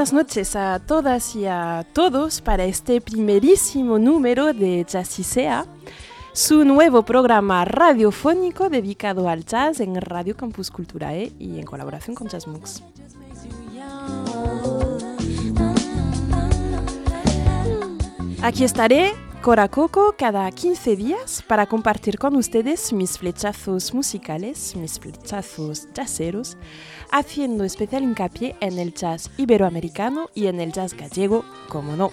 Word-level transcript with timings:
buenas 0.00 0.14
noches 0.14 0.56
a 0.56 0.78
todas 0.78 1.36
y 1.36 1.44
a 1.44 1.84
todos 1.92 2.40
para 2.40 2.64
este 2.64 3.02
primerísimo 3.02 3.98
número 3.98 4.54
de 4.54 4.86
Jazzisea, 4.88 5.66
su 6.32 6.64
nuevo 6.64 7.02
programa 7.02 7.66
radiofónico 7.66 8.70
dedicado 8.70 9.28
al 9.28 9.44
jazz 9.44 9.78
en 9.80 10.00
Radio 10.00 10.34
Campus 10.34 10.70
Culturae 10.70 11.34
y 11.38 11.58
en 11.58 11.66
colaboración 11.66 12.16
con 12.16 12.28
Jazzmux. 12.28 12.82
Aquí 18.40 18.64
estaré 18.64 19.12
Coracoco 19.42 20.14
cada 20.18 20.50
15 20.50 20.96
días 20.96 21.42
para 21.48 21.64
compartir 21.64 22.18
con 22.18 22.36
ustedes 22.36 22.92
mis 22.92 23.16
flechazos 23.16 23.94
musicales, 23.94 24.76
mis 24.76 25.00
flechazos 25.00 25.88
jazzeros, 25.96 26.58
haciendo 27.10 27.64
especial 27.64 28.02
hincapié 28.02 28.54
en 28.60 28.78
el 28.78 28.92
jazz 28.92 29.30
iberoamericano 29.38 30.28
y 30.34 30.48
en 30.48 30.60
el 30.60 30.72
jazz 30.72 30.92
gallego, 30.92 31.42
como 31.70 31.96
no. 31.96 32.10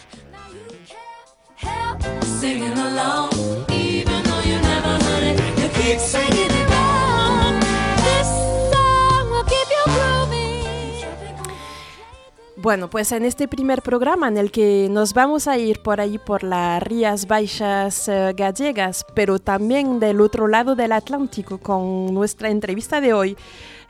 Bueno, 12.59 12.89
pues 12.89 13.11
en 13.11 13.23
este 13.23 13.47
primer 13.47 13.83
programa 13.83 14.27
en 14.27 14.35
el 14.35 14.49
que 14.49 14.87
nos 14.89 15.13
vamos 15.13 15.47
a 15.47 15.59
ir 15.59 15.79
por 15.83 16.01
ahí 16.01 16.17
por 16.17 16.41
las 16.41 16.81
Rías 16.81 17.27
Baixas 17.27 18.07
eh, 18.07 18.33
gallegas, 18.35 19.05
pero 19.13 19.37
también 19.37 19.99
del 19.99 20.19
otro 20.21 20.47
lado 20.47 20.75
del 20.75 20.91
Atlántico 20.91 21.59
con 21.59 22.11
nuestra 22.15 22.49
entrevista 22.49 22.99
de 22.99 23.13
hoy 23.13 23.37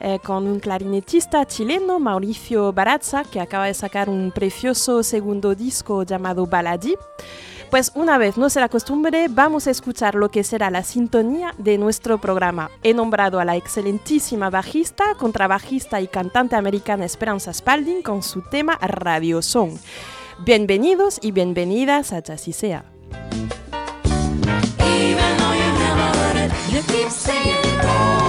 eh, 0.01 0.19
con 0.21 0.45
un 0.45 0.59
clarinetista 0.59 1.45
chileno, 1.45 1.97
Mauricio 1.97 2.73
Barazza, 2.73 3.23
que 3.23 3.39
acaba 3.39 3.67
de 3.67 3.73
sacar 3.73 4.09
un 4.09 4.31
precioso 4.31 5.01
segundo 5.01 5.55
disco 5.55 6.03
llamado 6.03 6.45
Baladí. 6.45 6.95
Pues 7.69 7.91
una 7.95 8.17
vez 8.17 8.37
no 8.37 8.49
será 8.49 8.69
costumbre, 8.69 9.27
vamos 9.29 9.67
a 9.67 9.71
escuchar 9.71 10.15
lo 10.15 10.29
que 10.29 10.43
será 10.43 10.69
la 10.69 10.83
sintonía 10.83 11.53
de 11.57 11.77
nuestro 11.77 12.17
programa. 12.19 12.71
He 12.81 12.93
nombrado 12.93 13.39
a 13.39 13.45
la 13.45 13.55
excelentísima 13.55 14.49
bajista, 14.49 15.15
contrabajista 15.15 15.99
y 15.99 16.07
cantante 16.07 16.55
americana 16.55 17.05
Esperanza 17.05 17.53
Spalding 17.53 18.01
con 18.01 18.23
su 18.23 18.41
tema 18.41 18.77
Radio 18.81 19.41
Song. 19.41 19.77
Bienvenidos 20.45 21.19
y 21.21 21.31
bienvenidas 21.31 22.13
a 22.13 22.21
Jazzisea. 22.21 22.85
make 27.27 28.26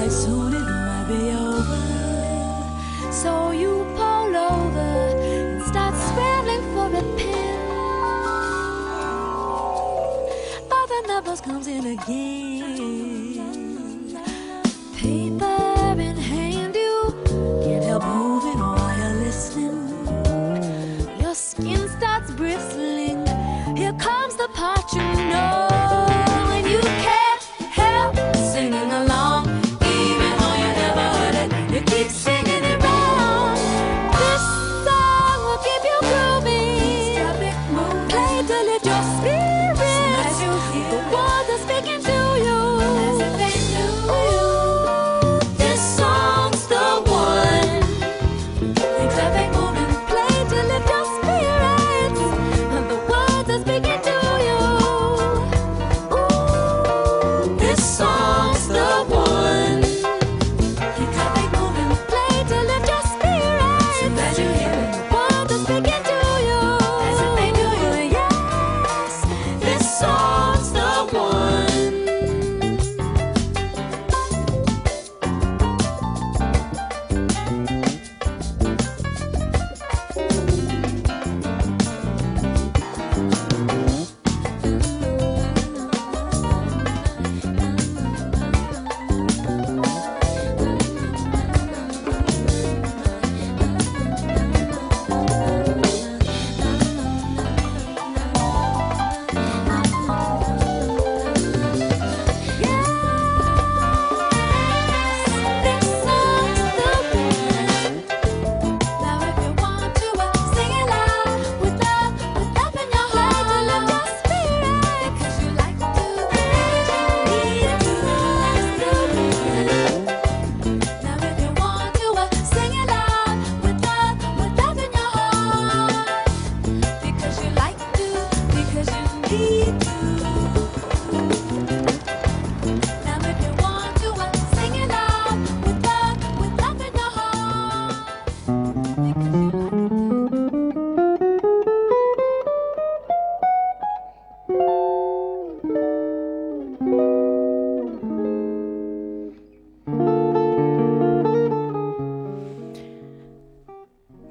like 0.00 0.10
soon 0.10 0.54
it 0.54 0.68
might 0.88 1.06
be 1.08 1.30
over. 1.32 3.12
So 3.12 3.50
you 3.50 3.84
pull 3.96 4.34
over 4.50 4.90
and 5.36 5.62
start 5.62 5.94
scrambling 5.94 6.64
for 6.72 6.86
a 7.02 7.04
pen. 7.18 7.58
But 10.70 10.88
the 11.06 11.20
bus 11.22 11.40
comes 11.42 11.66
in 11.66 11.84
again. 11.84 12.59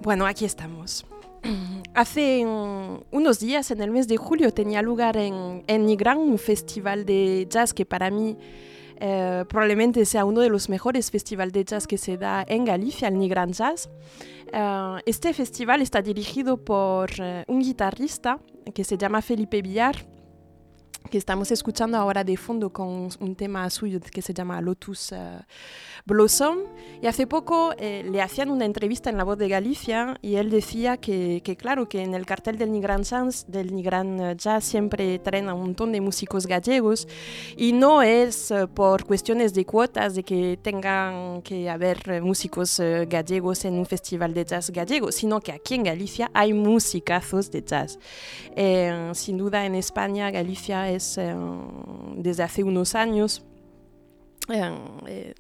Bueno, 0.09 0.25
aquí 0.25 0.43
estamos. 0.43 1.05
Hace 1.93 2.43
unos 2.43 3.39
días, 3.39 3.69
en 3.69 3.79
el 3.79 3.91
mes 3.91 4.07
de 4.07 4.17
julio, 4.17 4.51
tenía 4.51 4.81
lugar 4.81 5.17
en, 5.17 5.63
en 5.67 5.85
Nigrán 5.85 6.17
un 6.17 6.39
festival 6.39 7.05
de 7.05 7.45
jazz 7.47 7.75
que 7.75 7.85
para 7.85 8.09
mí 8.09 8.35
eh, 8.99 9.45
probablemente 9.47 10.03
sea 10.05 10.25
uno 10.25 10.41
de 10.41 10.49
los 10.49 10.67
mejores 10.67 11.11
festivales 11.11 11.53
de 11.53 11.63
jazz 11.63 11.85
que 11.85 11.99
se 11.99 12.17
da 12.17 12.43
en 12.47 12.65
Galicia, 12.65 13.07
el 13.07 13.19
Nigrán 13.19 13.51
Jazz. 13.51 13.87
Eh, 14.51 14.97
este 15.05 15.31
festival 15.31 15.83
está 15.83 16.01
dirigido 16.01 16.57
por 16.57 17.11
eh, 17.19 17.43
un 17.47 17.59
guitarrista 17.59 18.39
que 18.73 18.83
se 18.83 18.97
llama 18.97 19.21
Felipe 19.21 19.61
Villar 19.61 20.07
que 21.09 21.17
estamos 21.17 21.51
escuchando 21.51 21.97
ahora 21.97 22.23
de 22.23 22.37
fondo 22.37 22.71
con 22.71 23.09
un 23.19 23.35
tema 23.35 23.69
suyo 23.69 23.99
que 23.99 24.21
se 24.21 24.33
llama 24.33 24.61
Lotus 24.61 25.11
uh, 25.11 25.41
Blossom. 26.05 26.59
Y 27.01 27.07
hace 27.07 27.27
poco 27.27 27.73
eh, 27.77 28.07
le 28.09 28.21
hacían 28.21 28.51
una 28.51 28.65
entrevista 28.65 29.09
en 29.09 29.17
La 29.17 29.23
Voz 29.23 29.37
de 29.37 29.47
Galicia 29.47 30.17
y 30.21 30.35
él 30.35 30.49
decía 30.49 30.97
que, 30.97 31.41
que 31.43 31.55
claro, 31.55 31.87
que 31.87 32.03
en 32.03 32.13
el 32.13 32.25
cartel 32.25 32.57
del 32.57 32.71
Nigran 32.71 33.03
Jazz, 33.03 33.45
del 33.47 33.73
Nigran 33.73 34.37
Jazz 34.37 34.63
siempre 34.63 35.19
traen 35.19 35.49
a 35.49 35.53
un 35.53 35.61
montón 35.61 35.91
de 35.91 36.01
músicos 36.01 36.45
gallegos 36.45 37.07
y 37.57 37.71
no 37.73 38.01
es 38.01 38.51
uh, 38.51 38.67
por 38.67 39.05
cuestiones 39.05 39.53
de 39.53 39.65
cuotas 39.65 40.15
de 40.15 40.23
que 40.23 40.59
tengan 40.61 41.41
que 41.41 41.69
haber 41.69 42.21
uh, 42.21 42.25
músicos 42.25 42.81
gallegos 43.07 43.65
en 43.65 43.75
un 43.75 43.85
festival 43.85 44.33
de 44.33 44.45
jazz 44.45 44.69
gallego, 44.69 45.11
sino 45.11 45.39
que 45.39 45.51
aquí 45.51 45.75
en 45.75 45.83
Galicia 45.83 46.29
hay 46.33 46.53
musicazos 46.53 47.51
de 47.51 47.63
jazz. 47.63 47.99
Eh, 48.55 49.11
sin 49.13 49.37
duda 49.37 49.65
en 49.65 49.75
España, 49.75 50.31
Galicia 50.31 50.89
es 50.89 50.98
eh, 51.17 51.35
desde 52.15 52.43
hace 52.43 52.63
unos 52.63 52.95
años 52.95 53.43
eh, 54.51 55.33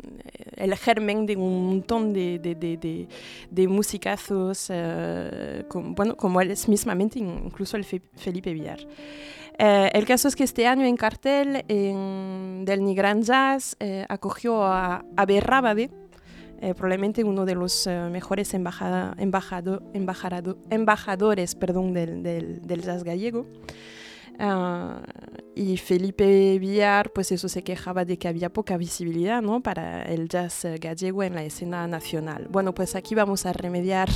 el 0.55 0.75
germen 0.75 1.25
de 1.25 1.35
un 1.35 1.65
montón 1.67 2.13
de, 2.13 2.37
de, 2.39 2.55
de, 2.55 3.07
de 3.49 3.67
musicazos, 3.67 4.67
eh, 4.69 5.63
como, 5.67 5.95
bueno, 5.95 6.15
como 6.15 6.41
él 6.41 6.51
es 6.51 6.67
mismamente, 6.67 7.19
incluso 7.19 7.77
el 7.77 7.85
Felipe 7.85 8.53
Villar. 8.53 8.79
Eh, 9.57 9.89
el 9.93 10.05
caso 10.05 10.27
es 10.27 10.35
que 10.35 10.43
este 10.43 10.67
año 10.67 10.85
en 10.85 10.95
cartel 10.95 11.65
en, 11.67 12.63
del 12.65 12.83
Nigran 12.83 13.23
Jazz 13.23 13.75
eh, 13.79 14.05
acogió 14.07 14.63
a 14.63 15.03
Abe 15.17 15.41
Rábade, 15.41 15.89
eh, 16.61 16.73
probablemente 16.73 17.23
uno 17.23 17.45
de 17.45 17.55
los 17.55 17.87
eh, 17.87 18.09
mejores 18.11 18.53
embajada, 18.53 19.15
embajado, 19.17 19.81
embajado, 19.93 20.57
embajadores 20.69 21.55
perdón, 21.55 21.93
del, 21.93 22.21
del, 22.21 22.61
del 22.61 22.81
jazz 22.83 23.03
gallego. 23.03 23.47
Uh, 24.39 25.01
y 25.53 25.75
Felipe 25.75 26.57
Villar, 26.59 27.11
pues 27.11 27.33
eso 27.33 27.49
se 27.49 27.61
quejaba 27.61 28.05
de 28.05 28.17
que 28.17 28.29
había 28.29 28.49
poca 28.53 28.77
visibilidad 28.77 29.41
¿no? 29.41 29.61
para 29.61 30.03
el 30.03 30.29
jazz 30.29 30.65
gallego 30.79 31.23
en 31.23 31.35
la 31.35 31.43
escena 31.43 31.85
nacional. 31.87 32.47
Bueno, 32.49 32.73
pues 32.73 32.95
aquí 32.95 33.15
vamos 33.15 33.45
a 33.45 33.51
remediar 33.51 34.07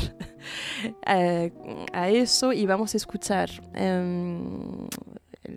uh, 1.05 1.49
a 1.93 2.09
eso 2.09 2.53
y 2.53 2.65
vamos 2.65 2.93
a 2.93 2.97
escuchar 2.97 3.49
um, 3.77 4.87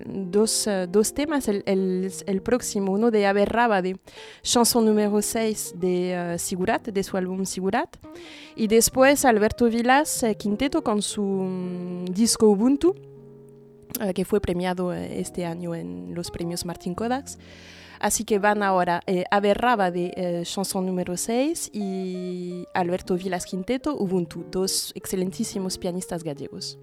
dos, 0.04 0.66
uh, 0.66 0.88
dos, 0.88 1.14
temas. 1.14 1.46
El, 1.46 1.62
el, 1.66 2.12
el, 2.26 2.42
próximo, 2.42 2.90
uno 2.90 3.12
de 3.12 3.28
Aber 3.28 3.48
Rabade, 3.48 3.98
chanson 4.42 4.84
número 4.84 5.22
6 5.22 5.74
de 5.76 6.34
Sigurat, 6.38 6.88
de 6.88 7.02
su 7.04 7.16
álbum 7.16 7.44
Sigurat. 7.44 7.96
Y 8.56 8.66
después 8.66 9.24
Alberto 9.24 9.66
Vilas, 9.66 10.26
quinteto 10.36 10.82
con 10.82 11.02
su 11.02 11.22
um, 11.22 12.04
disco 12.06 12.48
Ubuntu. 12.48 13.15
Uh, 14.00 14.12
que 14.12 14.24
fue 14.24 14.40
premiado 14.40 14.92
eh, 14.92 15.20
este 15.20 15.46
año 15.46 15.74
en 15.74 16.14
los 16.14 16.30
premios 16.30 16.64
Martin 16.66 16.94
Kodaks. 16.94 17.38
Así 17.98 18.24
que 18.24 18.38
van 18.38 18.62
ahora 18.62 19.02
eh, 19.06 19.24
a 19.30 19.40
de 19.90 20.12
eh, 20.16 20.42
chanson 20.44 20.84
número 20.84 21.16
6 21.16 21.70
y 21.72 22.66
Alberto 22.74 23.16
Vilas 23.16 23.46
Quinteto, 23.46 23.96
Ubuntu, 23.96 24.44
dos 24.50 24.92
excelentísimos 24.94 25.78
pianistas 25.78 26.22
gallegos. 26.22 26.78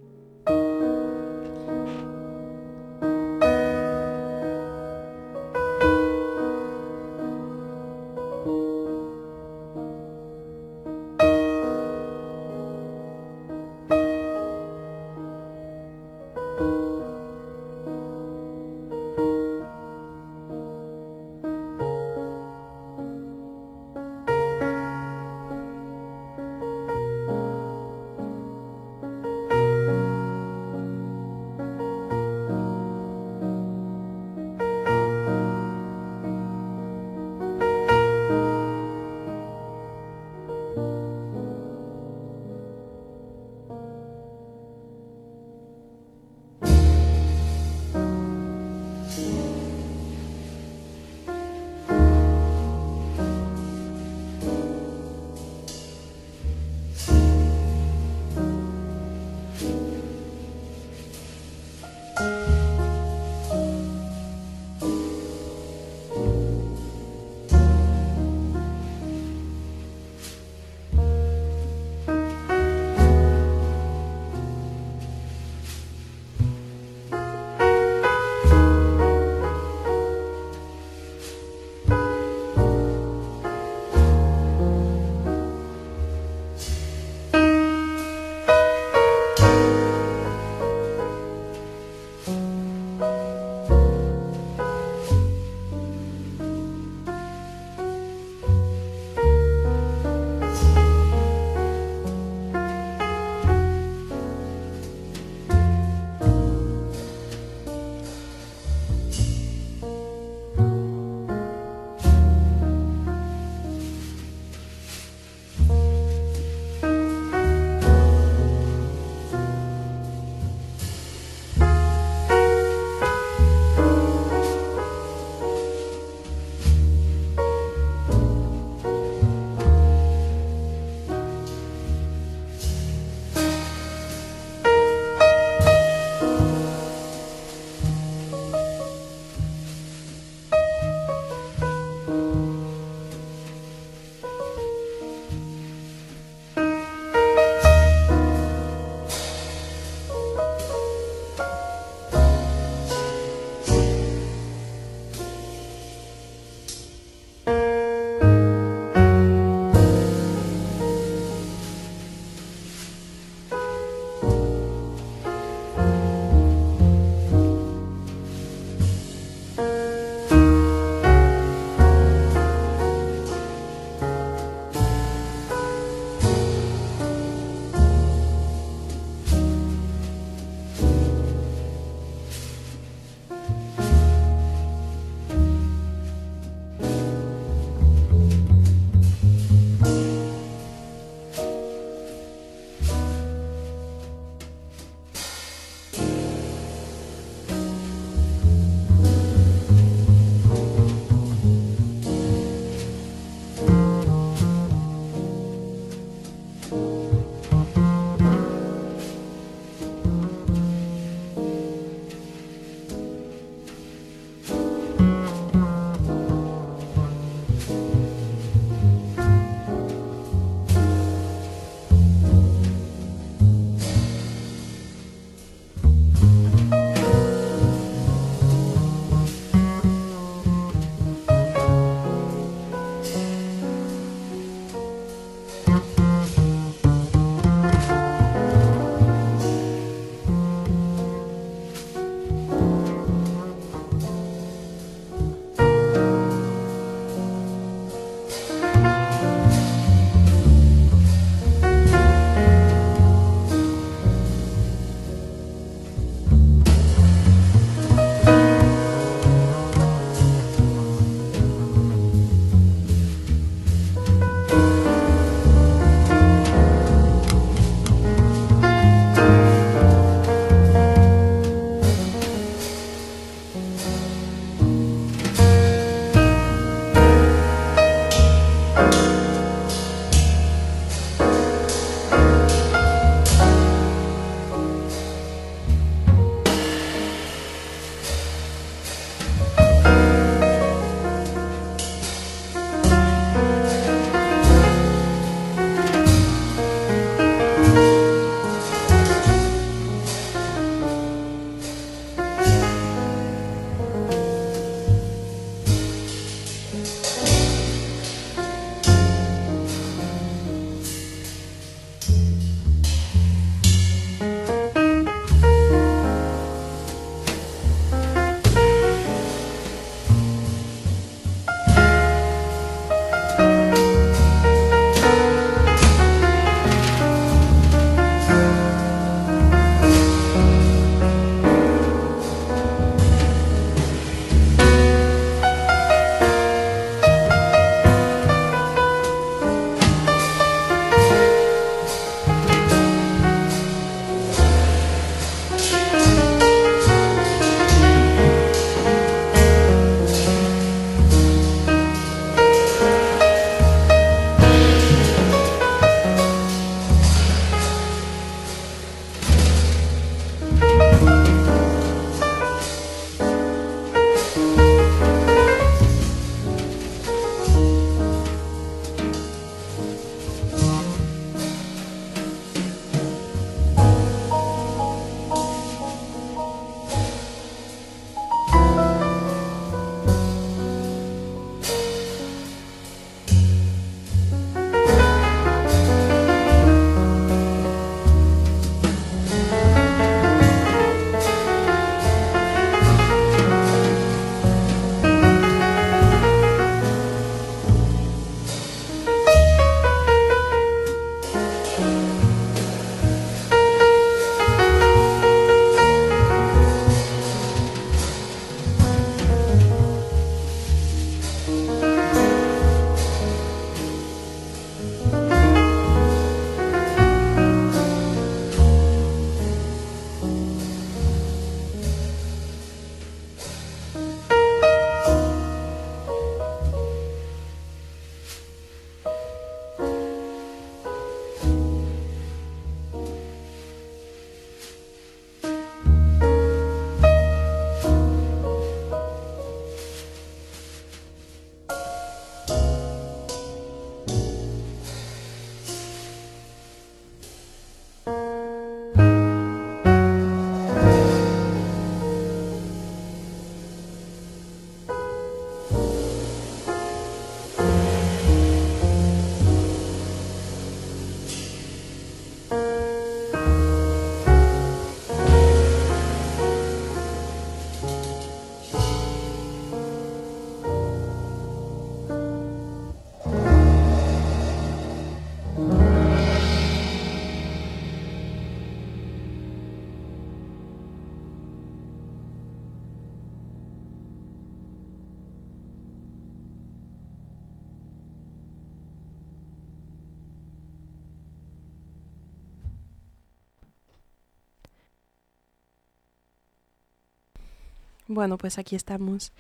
Bueno, 498.14 498.38
pues 498.38 498.58
aquí 498.58 498.76
estamos. 498.76 499.34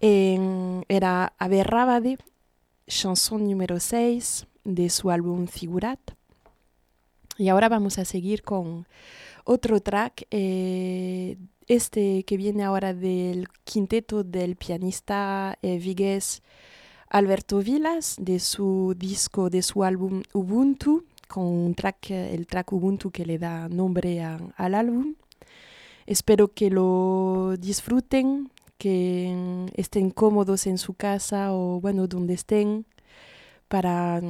era 0.00 1.32
Aberrábade, 1.38 2.18
chanson 2.88 3.48
número 3.48 3.78
6 3.78 4.46
de 4.64 4.90
su 4.90 5.10
álbum 5.10 5.46
Figurat. 5.46 6.00
Y 7.38 7.48
ahora 7.48 7.68
vamos 7.68 7.98
a 7.98 8.04
seguir 8.04 8.42
con 8.42 8.86
otro 9.44 9.80
track, 9.80 10.26
eh, 10.30 11.36
este 11.66 12.24
que 12.24 12.36
viene 12.36 12.64
ahora 12.64 12.92
del 12.92 13.48
quinteto 13.64 14.24
del 14.24 14.56
pianista 14.56 15.58
eh, 15.62 15.78
vigués 15.78 16.42
Alberto 17.08 17.58
Vilas, 17.58 18.16
de 18.18 18.40
su 18.40 18.94
disco, 18.96 19.50
de 19.50 19.62
su 19.62 19.84
álbum 19.84 20.22
Ubuntu, 20.32 21.04
con 21.28 21.74
el 22.08 22.46
track 22.46 22.72
Ubuntu 22.72 23.10
que 23.10 23.26
le 23.26 23.38
da 23.38 23.68
nombre 23.68 24.22
al 24.22 24.74
álbum. 24.74 25.14
Espero 26.12 26.52
que 26.52 26.68
lo 26.68 27.56
disfruten, 27.58 28.52
que 28.76 29.34
estén 29.72 30.10
cómodos 30.10 30.66
en 30.66 30.76
su 30.76 30.92
casa 30.92 31.54
o 31.54 31.80
bueno, 31.80 32.06
donde 32.06 32.34
estén 32.34 32.84
para 33.66 34.20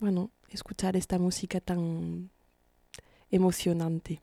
bueno, 0.00 0.32
escuchar 0.48 0.96
esta 0.96 1.20
música 1.20 1.60
tan 1.60 2.30
emocionante. 3.30 4.22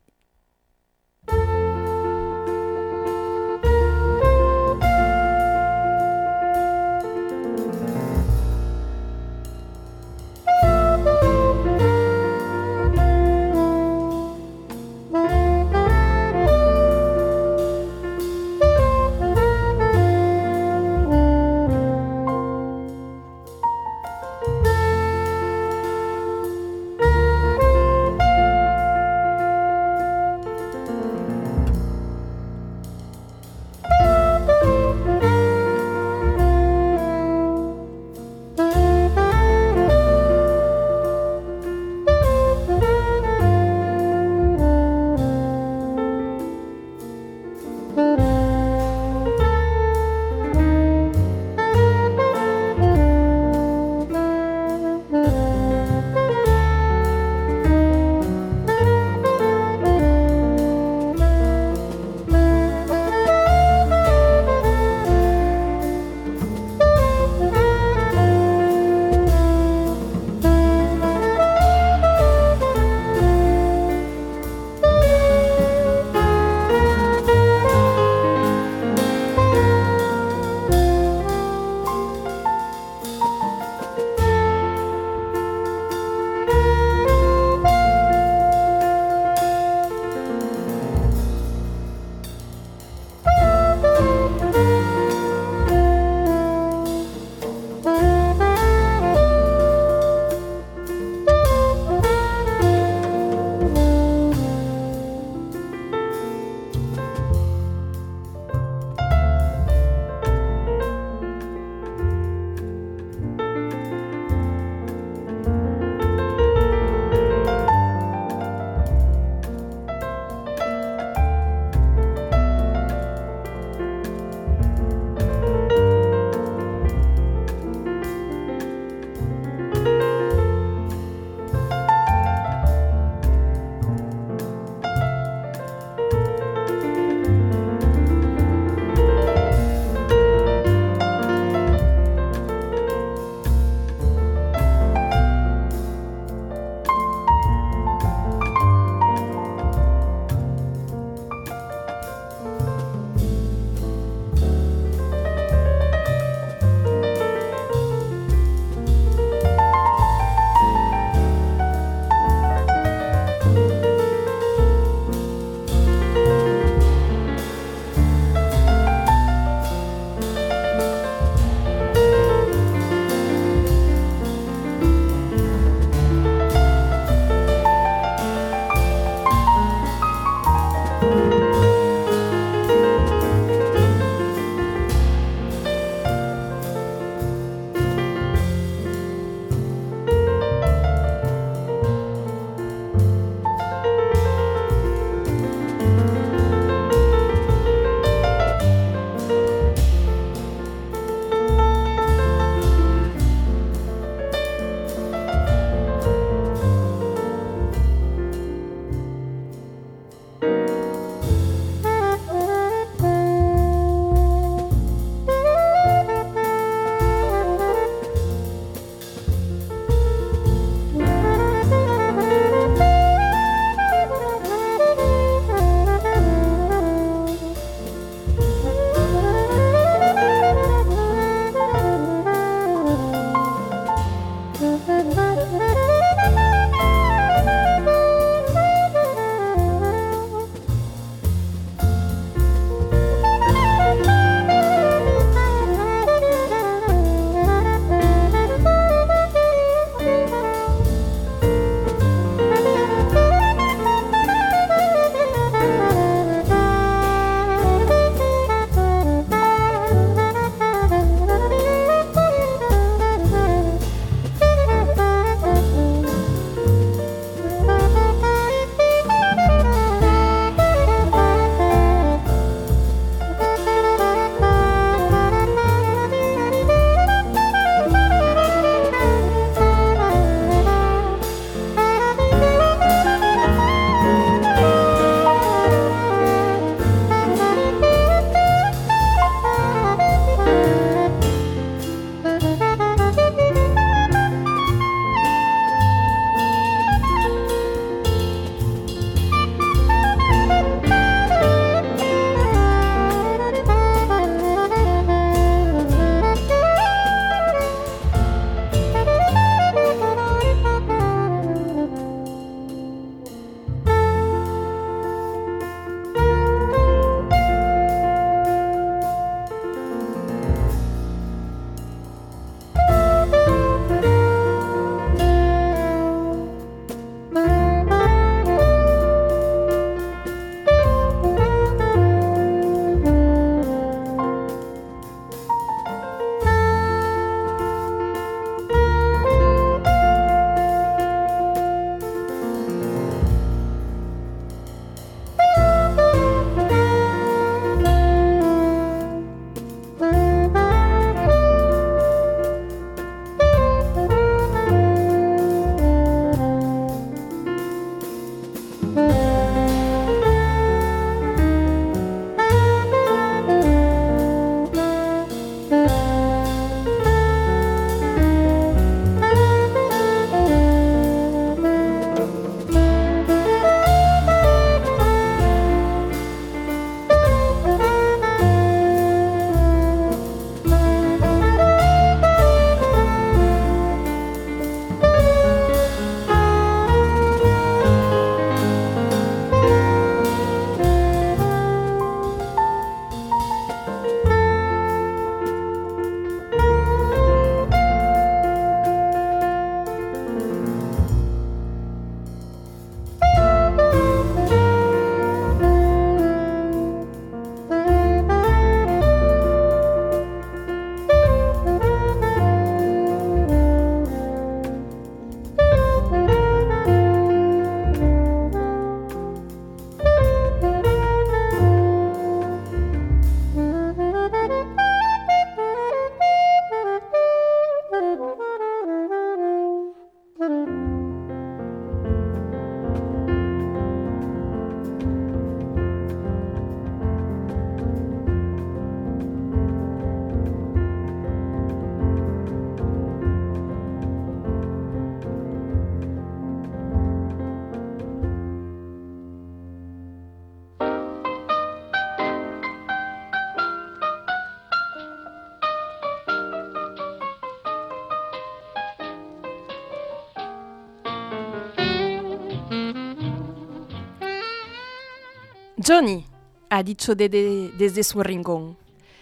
Johnny, 465.86 466.26
ha 466.68 466.82
dicho 466.82 467.14
desde 467.14 468.02
su 468.02 468.20
rincón. 468.20 468.76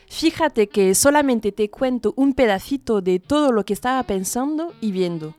Fíjate 0.08 0.66
que 0.66 0.94
solamente 0.94 1.52
te 1.52 1.68
cuento 1.68 2.14
un 2.16 2.32
pedacito 2.32 3.02
de 3.02 3.18
todo 3.18 3.52
lo 3.52 3.66
que 3.66 3.74
estaba 3.74 4.02
pensando 4.04 4.72
y 4.80 4.90
viendo. 4.90 5.34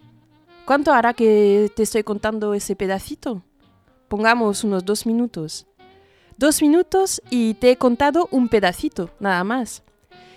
¿Cuánto 0.65 0.93
hará 0.93 1.15
que 1.15 1.71
te 1.75 1.81
estoy 1.81 2.03
contando 2.03 2.53
ese 2.53 2.75
pedacito? 2.75 3.41
Pongamos 4.07 4.63
unos 4.63 4.85
dos 4.85 5.07
minutos. 5.07 5.65
Dos 6.37 6.61
minutos 6.61 7.19
y 7.31 7.55
te 7.55 7.71
he 7.71 7.77
contado 7.77 8.27
un 8.29 8.47
pedacito, 8.47 9.09
nada 9.19 9.43
más. 9.43 9.81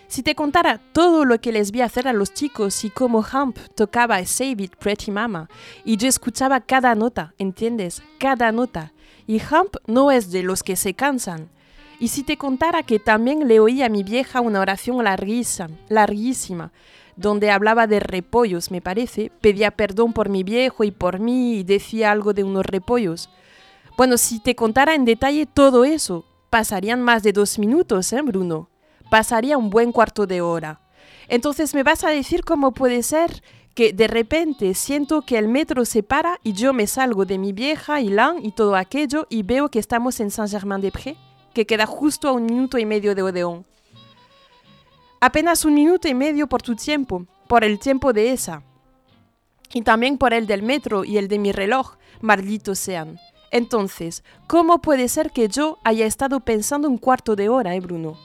Si 0.07 0.22
te 0.22 0.35
contara 0.35 0.81
todo 0.94 1.27
lo 1.27 1.38
que 1.38 1.53
les 1.53 1.70
vi 1.70 1.83
hacer 1.83 2.09
a 2.09 2.14
los 2.14 2.33
chicos 2.33 2.83
y 2.85 2.88
cómo 2.88 3.18
Hump 3.18 3.59
tocaba 3.74 4.24
Save 4.24 4.62
It 4.62 4.77
Pretty 4.77 5.11
Mama, 5.11 5.51
y 5.85 5.98
yo 5.98 6.09
escuchaba 6.09 6.61
cada 6.61 6.94
nota, 6.94 7.35
¿entiendes? 7.37 8.03
Cada 8.18 8.53
nota. 8.53 8.94
Y 9.28 9.42
Hump 9.42 9.76
no 9.86 10.10
es 10.10 10.32
de 10.32 10.42
los 10.42 10.62
que 10.62 10.74
se 10.74 10.94
cansan. 10.94 11.50
Y 12.00 12.08
si 12.08 12.22
te 12.22 12.38
contara 12.38 12.82
que 12.82 12.98
también 12.98 13.46
le 13.46 13.60
oí 13.60 13.82
a 13.82 13.90
mi 13.90 14.02
vieja 14.02 14.40
una 14.40 14.60
oración 14.60 15.04
larguísima, 15.04 15.68
larguísima, 15.90 16.72
donde 17.14 17.50
hablaba 17.50 17.86
de 17.86 18.00
repollos, 18.00 18.70
me 18.70 18.80
parece, 18.80 19.30
pedía 19.42 19.70
perdón 19.70 20.14
por 20.14 20.30
mi 20.30 20.44
viejo 20.44 20.82
y 20.82 20.92
por 20.92 21.20
mí 21.20 21.56
y 21.56 21.62
decía 21.62 22.10
algo 22.10 22.32
de 22.32 22.42
unos 22.42 22.64
repollos. 22.64 23.28
Bueno, 23.98 24.16
si 24.16 24.40
te 24.40 24.54
contara 24.54 24.94
en 24.94 25.04
detalle 25.04 25.44
todo 25.44 25.84
eso, 25.84 26.24
pasarían 26.48 27.02
más 27.02 27.22
de 27.22 27.34
dos 27.34 27.58
minutos, 27.58 28.10
¿eh, 28.14 28.22
Bruno? 28.22 28.70
Pasaría 29.10 29.58
un 29.58 29.68
buen 29.68 29.92
cuarto 29.92 30.26
de 30.26 30.40
hora. 30.40 30.80
Entonces 31.28 31.74
me 31.74 31.82
vas 31.82 32.02
a 32.02 32.08
decir 32.08 32.44
cómo 32.44 32.72
puede 32.72 33.02
ser 33.02 33.42
que 33.78 33.92
de 33.92 34.08
repente 34.08 34.74
siento 34.74 35.22
que 35.22 35.38
el 35.38 35.46
metro 35.46 35.84
se 35.84 36.02
para 36.02 36.40
y 36.42 36.52
yo 36.52 36.72
me 36.72 36.88
salgo 36.88 37.24
de 37.24 37.38
mi 37.38 37.52
vieja 37.52 38.00
y 38.00 38.08
lan 38.08 38.44
y 38.44 38.50
todo 38.50 38.74
aquello 38.74 39.28
y 39.30 39.44
veo 39.44 39.68
que 39.68 39.78
estamos 39.78 40.18
en 40.18 40.32
Saint-Germain-des-Prés 40.32 41.16
que 41.54 41.64
queda 41.64 41.86
justo 41.86 42.26
a 42.26 42.32
un 42.32 42.44
minuto 42.44 42.76
y 42.78 42.84
medio 42.84 43.14
de 43.14 43.22
Odeón. 43.22 43.64
Apenas 45.20 45.64
un 45.64 45.74
minuto 45.74 46.08
y 46.08 46.14
medio 46.14 46.48
por 46.48 46.60
tu 46.60 46.74
tiempo, 46.74 47.24
por 47.46 47.62
el 47.62 47.78
tiempo 47.78 48.12
de 48.12 48.32
esa. 48.32 48.64
Y 49.72 49.82
también 49.82 50.18
por 50.18 50.34
el 50.34 50.48
del 50.48 50.64
metro 50.64 51.04
y 51.04 51.16
el 51.16 51.28
de 51.28 51.38
mi 51.38 51.52
reloj, 51.52 51.98
malditos 52.20 52.80
sean. 52.80 53.20
Entonces, 53.52 54.24
¿cómo 54.48 54.82
puede 54.82 55.06
ser 55.06 55.30
que 55.30 55.46
yo 55.46 55.78
haya 55.84 56.04
estado 56.04 56.40
pensando 56.40 56.88
un 56.88 56.98
cuarto 56.98 57.36
de 57.36 57.48
hora, 57.48 57.76
eh, 57.76 57.80
Bruno? 57.80 58.18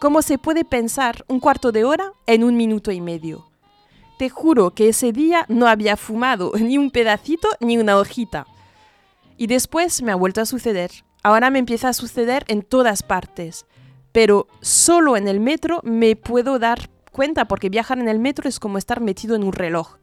¿Cómo 0.00 0.20
se 0.20 0.36
puede 0.36 0.66
pensar 0.66 1.24
un 1.28 1.40
cuarto 1.40 1.72
de 1.72 1.86
hora 1.86 2.12
en 2.26 2.44
un 2.44 2.58
minuto 2.58 2.92
y 2.92 3.00
medio? 3.00 3.47
Te 4.18 4.28
juro 4.28 4.72
que 4.72 4.88
ese 4.88 5.12
día 5.12 5.46
no 5.48 5.68
había 5.68 5.96
fumado 5.96 6.52
ni 6.60 6.76
un 6.76 6.90
pedacito 6.90 7.48
ni 7.60 7.78
una 7.78 7.96
hojita. 7.96 8.46
Y 9.36 9.46
después 9.46 10.02
me 10.02 10.12
ha 10.12 10.16
vuelto 10.16 10.40
a 10.40 10.46
suceder. 10.46 10.90
Ahora 11.22 11.50
me 11.50 11.58
empieza 11.58 11.88
a 11.88 11.92
suceder 11.92 12.44
en 12.48 12.62
todas 12.62 13.02
partes, 13.02 13.66
pero 14.12 14.48
solo 14.60 15.16
en 15.16 15.28
el 15.28 15.40
metro 15.40 15.80
me 15.84 16.16
puedo 16.16 16.58
dar 16.58 16.90
cuenta 17.12 17.46
porque 17.46 17.68
viajar 17.68 17.98
en 17.98 18.08
el 18.08 18.18
metro 18.18 18.48
es 18.48 18.60
como 18.60 18.78
estar 18.78 19.00
metido 19.00 19.36
en 19.36 19.44
un 19.44 19.52
reloj. 19.52 19.96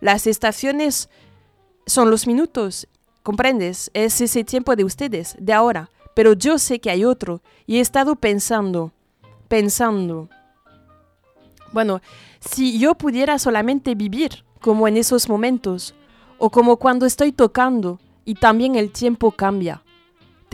Las 0.00 0.26
estaciones 0.26 1.08
son 1.86 2.10
los 2.10 2.26
minutos, 2.26 2.88
¿comprendes? 3.22 3.90
Es 3.94 4.20
ese 4.20 4.44
tiempo 4.44 4.76
de 4.76 4.84
ustedes, 4.84 5.36
de 5.38 5.52
ahora, 5.52 5.90
pero 6.14 6.32
yo 6.32 6.58
sé 6.58 6.80
que 6.80 6.90
hay 6.90 7.04
otro 7.04 7.42
y 7.66 7.78
he 7.78 7.80
estado 7.80 8.16
pensando, 8.16 8.92
pensando. 9.48 10.28
Bueno, 11.72 12.00
si 12.50 12.78
yo 12.78 12.94
pudiera 12.94 13.38
solamente 13.38 13.94
vivir 13.94 14.44
como 14.60 14.88
en 14.88 14.96
esos 14.96 15.28
momentos, 15.28 15.94
o 16.38 16.50
como 16.50 16.76
cuando 16.76 17.06
estoy 17.06 17.32
tocando 17.32 18.00
y 18.24 18.34
también 18.34 18.74
el 18.74 18.90
tiempo 18.90 19.30
cambia 19.30 19.84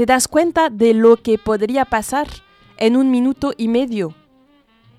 te 0.00 0.06
das 0.06 0.28
cuenta 0.28 0.70
de 0.70 0.94
lo 0.94 1.18
que 1.18 1.36
podría 1.36 1.84
pasar 1.84 2.26
en 2.78 2.96
un 2.96 3.10
minuto 3.10 3.52
y 3.58 3.68
medio. 3.68 4.14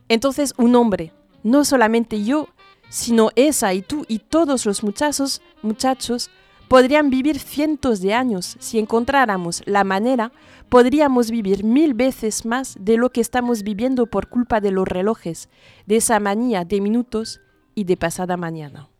Entonces 0.09 0.53
un 0.57 0.75
hombre, 0.75 1.11
no 1.41 1.65
solamente 1.65 2.23
yo, 2.23 2.49
sino 2.89 3.31
esa 3.35 3.73
y 3.73 3.81
tú 3.81 4.05
y 4.07 4.19
todos 4.19 4.63
los 4.67 4.83
muchachos, 4.83 5.41
muchachos, 5.63 6.29
podrían 6.67 7.09
vivir 7.09 7.39
cientos 7.39 7.99
de 8.01 8.13
años. 8.13 8.57
Si 8.59 8.77
encontráramos 8.77 9.63
la 9.65 9.83
manera, 9.83 10.31
podríamos 10.71 11.31
vivir 11.31 11.65
mil 11.65 11.93
veces 11.93 12.45
más 12.45 12.77
de 12.79 12.95
lo 12.95 13.09
que 13.09 13.19
estamos 13.19 13.61
viviendo 13.61 14.05
por 14.05 14.29
culpa 14.29 14.61
de 14.61 14.71
los 14.71 14.87
relojes, 14.87 15.49
de 15.85 15.97
esa 15.97 16.17
manía 16.21 16.63
de 16.63 16.79
minutos 16.79 17.41
y 17.75 17.83
de 17.83 17.97
pasada 17.97 18.37
mañana. 18.37 18.90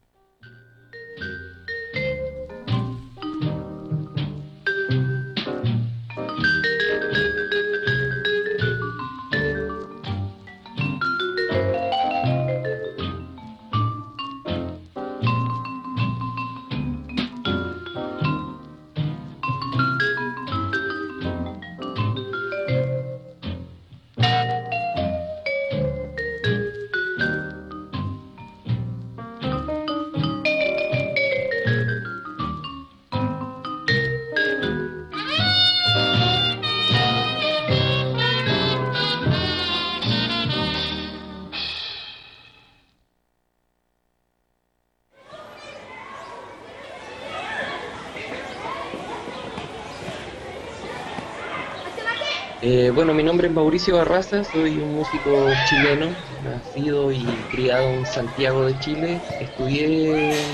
Eh, 52.63 52.91
bueno, 52.91 53.13
mi 53.15 53.23
nombre 53.23 53.47
es 53.47 53.53
Mauricio 53.53 53.95
Barraza, 53.97 54.43
soy 54.43 54.79
un 54.81 54.93
músico 54.93 55.63
chileno, 55.63 56.23
nacido 56.37 57.11
y 57.11 57.47
criado 57.47 57.91
en 57.97 58.05
Santiago 58.05 58.65
de 58.67 58.77
Chile. 58.77 59.25
Estudié 59.39 60.51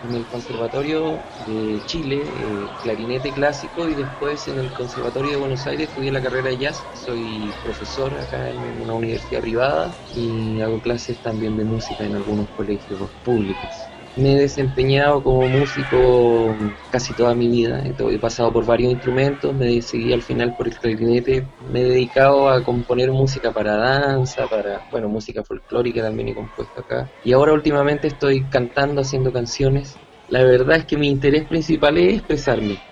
en 0.00 0.14
el 0.14 0.26
Conservatorio 0.26 1.28
de 1.36 1.82
Chile, 1.84 2.64
eh, 2.64 2.76
clarinete 2.80 3.34
clásico, 3.34 3.86
y 3.90 3.94
después 3.94 4.48
en 4.48 4.58
el 4.58 4.72
Conservatorio 4.72 5.32
de 5.32 5.36
Buenos 5.36 5.66
Aires 5.66 5.88
estudié 5.88 6.10
la 6.10 6.22
carrera 6.22 6.48
de 6.48 6.56
jazz. 6.58 6.88
Soy 6.92 7.58
profesor 7.62 8.16
acá 8.18 8.50
en 8.50 8.80
una 8.80 8.94
universidad 8.94 9.42
privada 9.42 10.00
y 10.10 10.60
hago 10.60 10.80
clases 10.80 11.20
también 11.20 11.56
de 11.58 11.64
música 11.66 12.06
en 12.06 12.14
algunos 12.14 12.50
colegios 12.50 13.10
públicos. 13.22 13.91
Me 14.14 14.34
he 14.34 14.40
desempeñado 14.40 15.22
como 15.22 15.48
músico 15.48 16.58
casi 16.90 17.14
toda 17.14 17.34
mi 17.34 17.48
vida, 17.48 17.82
he 17.84 18.18
pasado 18.18 18.52
por 18.52 18.66
varios 18.66 18.92
instrumentos, 18.92 19.54
me 19.54 19.80
seguí 19.80 20.12
al 20.12 20.22
final 20.22 20.54
por 20.54 20.68
el 20.68 20.78
clarinete, 20.78 21.48
me 21.58 21.80
he 21.80 21.84
dedicado 21.84 22.48
a 22.50 22.62
componer 22.62 23.10
música 23.10 23.52
para 23.52 23.76
danza, 23.76 24.48
para, 24.48 24.84
bueno, 24.90 25.08
música 25.08 25.42
folclórica 25.44 26.02
también 26.02 26.28
he 26.28 26.34
compuesto 26.34 26.80
acá. 26.80 27.10
Y 27.22 27.32
ahora 27.32 27.54
últimamente 27.54 28.08
estoy 28.08 28.48
cantando, 28.50 29.00
haciendo 29.00 29.32
canciones. 29.32 30.02
La 30.28 30.42
verdad 30.44 30.76
es 30.78 30.84
que 30.86 30.98
mi 30.98 31.08
interés 31.08 31.46
principal 31.46 31.96
es 31.98 32.14
expresarme 32.14 32.82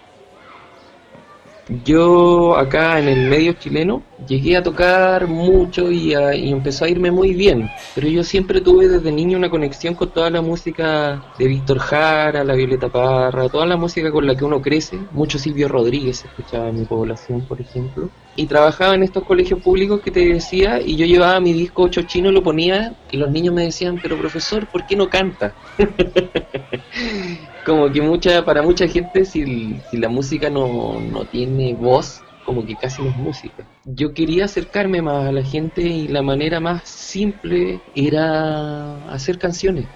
yo 1.84 2.56
acá 2.56 2.98
en 2.98 3.08
el 3.08 3.28
medio 3.28 3.52
chileno 3.54 4.02
llegué 4.26 4.56
a 4.56 4.62
tocar 4.62 5.26
mucho 5.28 5.90
y, 5.90 6.14
empezó 6.14 6.84
a 6.84 6.88
irme 6.88 7.10
muy 7.10 7.34
bien, 7.34 7.70
pero 7.94 8.08
yo 8.08 8.24
siempre 8.24 8.60
tuve 8.60 8.88
desde 8.88 9.12
niño 9.12 9.38
una 9.38 9.50
conexión 9.50 9.94
con 9.94 10.10
toda 10.10 10.30
la 10.30 10.42
música 10.42 11.22
de 11.38 11.46
Víctor 11.46 11.78
Jara, 11.78 12.44
la 12.44 12.54
Violeta 12.54 12.88
Parra, 12.88 13.48
toda 13.48 13.66
la 13.66 13.76
música 13.76 14.10
con 14.10 14.26
la 14.26 14.34
que 14.34 14.44
uno 14.44 14.60
crece, 14.60 14.98
mucho 15.12 15.38
Silvio 15.38 15.68
Rodríguez 15.68 16.24
escuchaba 16.24 16.68
en 16.68 16.80
mi 16.80 16.84
población, 16.84 17.42
por 17.42 17.60
ejemplo, 17.60 18.10
y 18.34 18.46
trabajaba 18.46 18.94
en 18.94 19.02
estos 19.02 19.24
colegios 19.24 19.60
públicos 19.62 20.00
que 20.00 20.10
te 20.10 20.20
decía 20.26 20.80
y 20.82 20.96
yo 20.96 21.06
llevaba 21.06 21.40
mi 21.40 21.52
disco 21.52 21.82
ocho 21.84 22.02
chino, 22.02 22.32
lo 22.32 22.42
ponía 22.42 22.96
y 23.10 23.16
los 23.16 23.30
niños 23.30 23.54
me 23.54 23.64
decían, 23.64 24.00
pero 24.00 24.18
profesor, 24.18 24.68
¿por 24.68 24.86
qué 24.86 24.96
no 24.96 25.08
canta? 25.10 25.56
como 27.64 27.90
que 27.90 28.02
mucha 28.02 28.44
para 28.44 28.62
mucha 28.62 28.88
gente 28.88 29.24
si, 29.24 29.80
si 29.80 29.96
la 29.96 30.08
música 30.08 30.50
no, 30.50 31.00
no 31.00 31.26
tiene 31.26 31.74
voz 31.74 32.24
como 32.42 32.64
que 32.64 32.76
casi 32.76 33.02
no 33.02 33.10
es 33.10 33.16
música. 33.16 33.68
Yo 33.84 34.14
quería 34.14 34.46
acercarme 34.46 35.02
más 35.02 35.26
a 35.28 35.32
la 35.32 35.42
gente 35.44 35.82
y 35.82 36.08
la 36.08 36.22
manera 36.22 36.58
más 36.58 36.88
simple 36.88 37.84
era 37.94 39.04
hacer 39.12 39.38
canciones. 39.38 39.90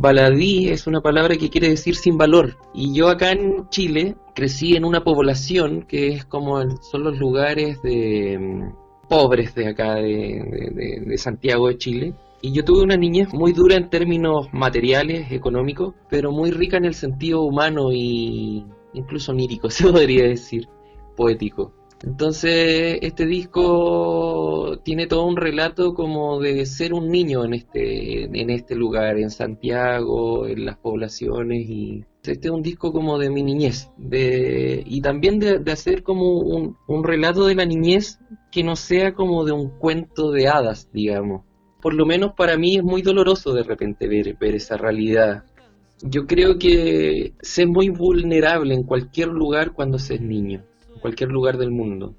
Baladí 0.00 0.68
es 0.68 0.86
una 0.86 1.00
palabra 1.00 1.36
que 1.36 1.50
quiere 1.50 1.68
decir 1.68 1.94
sin 1.96 2.16
valor. 2.16 2.56
Y 2.74 2.94
yo 2.94 3.08
acá 3.08 3.32
en 3.32 3.68
Chile 3.68 4.16
crecí 4.34 4.76
en 4.76 4.84
una 4.84 5.04
población 5.04 5.82
que 5.82 6.08
es 6.08 6.24
como 6.24 6.58
son 6.80 7.04
los 7.04 7.18
lugares 7.18 7.80
de, 7.82 8.70
pobres 9.08 9.54
de 9.54 9.68
acá 9.68 9.96
de, 9.96 11.14
Santiago 11.16 11.68
de 11.68 11.78
Chile. 11.78 12.14
Y 12.40 12.52
yo 12.52 12.64
tuve 12.64 12.82
una 12.82 12.96
niñez 12.96 13.32
muy 13.32 13.52
dura 13.52 13.74
en 13.74 13.90
términos 13.90 14.46
materiales, 14.52 15.32
económicos, 15.32 15.94
pero 16.08 16.30
muy 16.30 16.52
rica 16.52 16.76
en 16.76 16.84
el 16.84 16.94
sentido 16.94 17.42
humano 17.42 17.92
y 17.92 18.64
incluso 18.92 19.32
onírico, 19.32 19.70
se 19.70 19.90
podría 19.90 20.24
decir, 20.28 20.68
poético. 21.16 21.72
Entonces, 22.02 22.98
este 23.02 23.26
disco 23.26 24.78
tiene 24.84 25.08
todo 25.08 25.26
un 25.26 25.36
relato 25.36 25.94
como 25.94 26.38
de 26.38 26.64
ser 26.64 26.94
un 26.94 27.10
niño 27.10 27.44
en 27.44 27.54
este, 27.54 28.24
en 28.24 28.50
este 28.50 28.76
lugar, 28.76 29.18
en 29.18 29.30
Santiago, 29.30 30.46
en 30.46 30.64
las 30.64 30.76
poblaciones, 30.76 31.68
y 31.68 32.04
este 32.22 32.48
es 32.48 32.52
un 32.52 32.62
disco 32.62 32.92
como 32.92 33.18
de 33.18 33.30
mi 33.30 33.42
niñez, 33.42 33.90
y 34.00 35.00
también 35.00 35.40
de, 35.40 35.60
hacer 35.72 36.04
como 36.04 36.38
un, 36.38 36.76
un, 36.86 37.02
relato 37.02 37.46
de 37.46 37.56
la 37.56 37.64
niñez 37.64 38.20
que 38.52 38.62
no 38.62 38.76
sea 38.76 39.14
como 39.14 39.44
de 39.44 39.52
un 39.52 39.70
cuento 39.78 40.30
de 40.30 40.46
hadas, 40.46 40.88
digamos. 40.92 41.42
Por 41.82 41.94
lo 41.94 42.06
menos 42.06 42.32
para 42.36 42.56
mí 42.56 42.76
es 42.76 42.84
muy 42.84 43.02
doloroso 43.02 43.52
de 43.54 43.64
repente 43.64 44.06
ver, 44.06 44.36
ver 44.38 44.54
esa 44.54 44.76
realidad. 44.76 45.44
Yo 46.02 46.26
creo 46.26 46.58
que 46.58 47.34
se 47.40 47.62
es 47.62 47.68
muy 47.68 47.88
vulnerable 47.88 48.74
en 48.74 48.84
cualquier 48.84 49.28
lugar 49.28 49.72
cuando 49.72 49.98
se 49.98 50.14
es 50.14 50.20
niño 50.20 50.62
cualquier 50.98 51.30
lugar 51.30 51.58
del 51.58 51.70
mundo. 51.70 52.14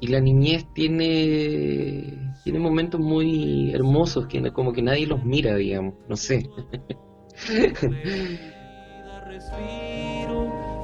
Y 0.00 0.08
la 0.08 0.20
niñez 0.20 0.66
tiene, 0.74 2.34
tiene 2.42 2.58
momentos 2.58 3.00
muy 3.00 3.72
hermosos 3.72 4.26
que 4.26 4.52
como 4.52 4.72
que 4.72 4.82
nadie 4.82 5.06
los 5.06 5.24
mira, 5.24 5.56
digamos, 5.56 5.94
no 6.08 6.16
sé. 6.16 6.50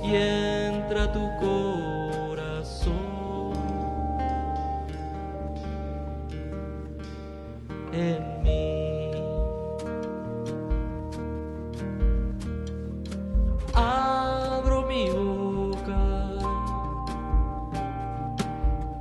Y 0.02 0.14
entra 0.14 1.12
tu 1.12 1.20
corazón. 1.38 3.00
En 7.92 8.42
mí. 8.42 9.10
Abro 13.74 14.86
mi 14.88 15.10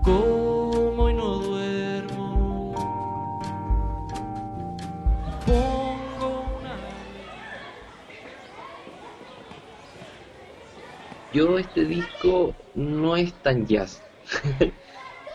como 0.03 1.09
y 1.09 1.13
no 1.13 1.39
duermo. 1.39 2.73
Pongo 5.45 6.57
una... 6.57 6.79
Yo 11.31 11.57
este 11.57 11.85
disco 11.85 12.55
no 12.73 13.15
es 13.15 13.41
tan 13.41 13.65
jazz. 13.65 14.03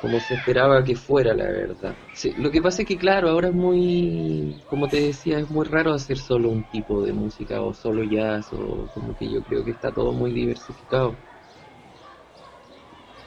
como 0.05 0.21
se 0.21 0.35
esperaba 0.35 0.85
que 0.85 0.97
fuera, 0.97 1.33
la 1.35 1.45
verdad. 1.47 1.97
lo 2.37 2.51
que 2.51 2.61
pasa 2.61 2.83
es 2.83 2.89
que, 2.89 2.99
claro, 2.99 3.31
ahora 3.31 3.49
es 3.49 3.55
muy, 3.55 4.63
como 4.67 4.87
te 4.91 5.01
decía, 5.01 5.39
es 5.39 5.49
muy 5.49 5.65
raro 5.67 5.95
hacer 5.95 6.19
solo 6.19 6.51
un 6.51 6.65
tipo 6.65 7.03
de 7.03 7.15
música 7.15 7.63
o 7.63 7.73
solo 7.73 8.05
jazz, 8.05 8.53
o 8.53 8.91
como 8.93 9.17
que 9.17 9.31
yo 9.31 9.43
creo 9.43 9.65
que 9.65 9.71
está 9.71 9.93
todo 9.95 10.13
muy 10.13 10.33
diversificado. 10.33 11.25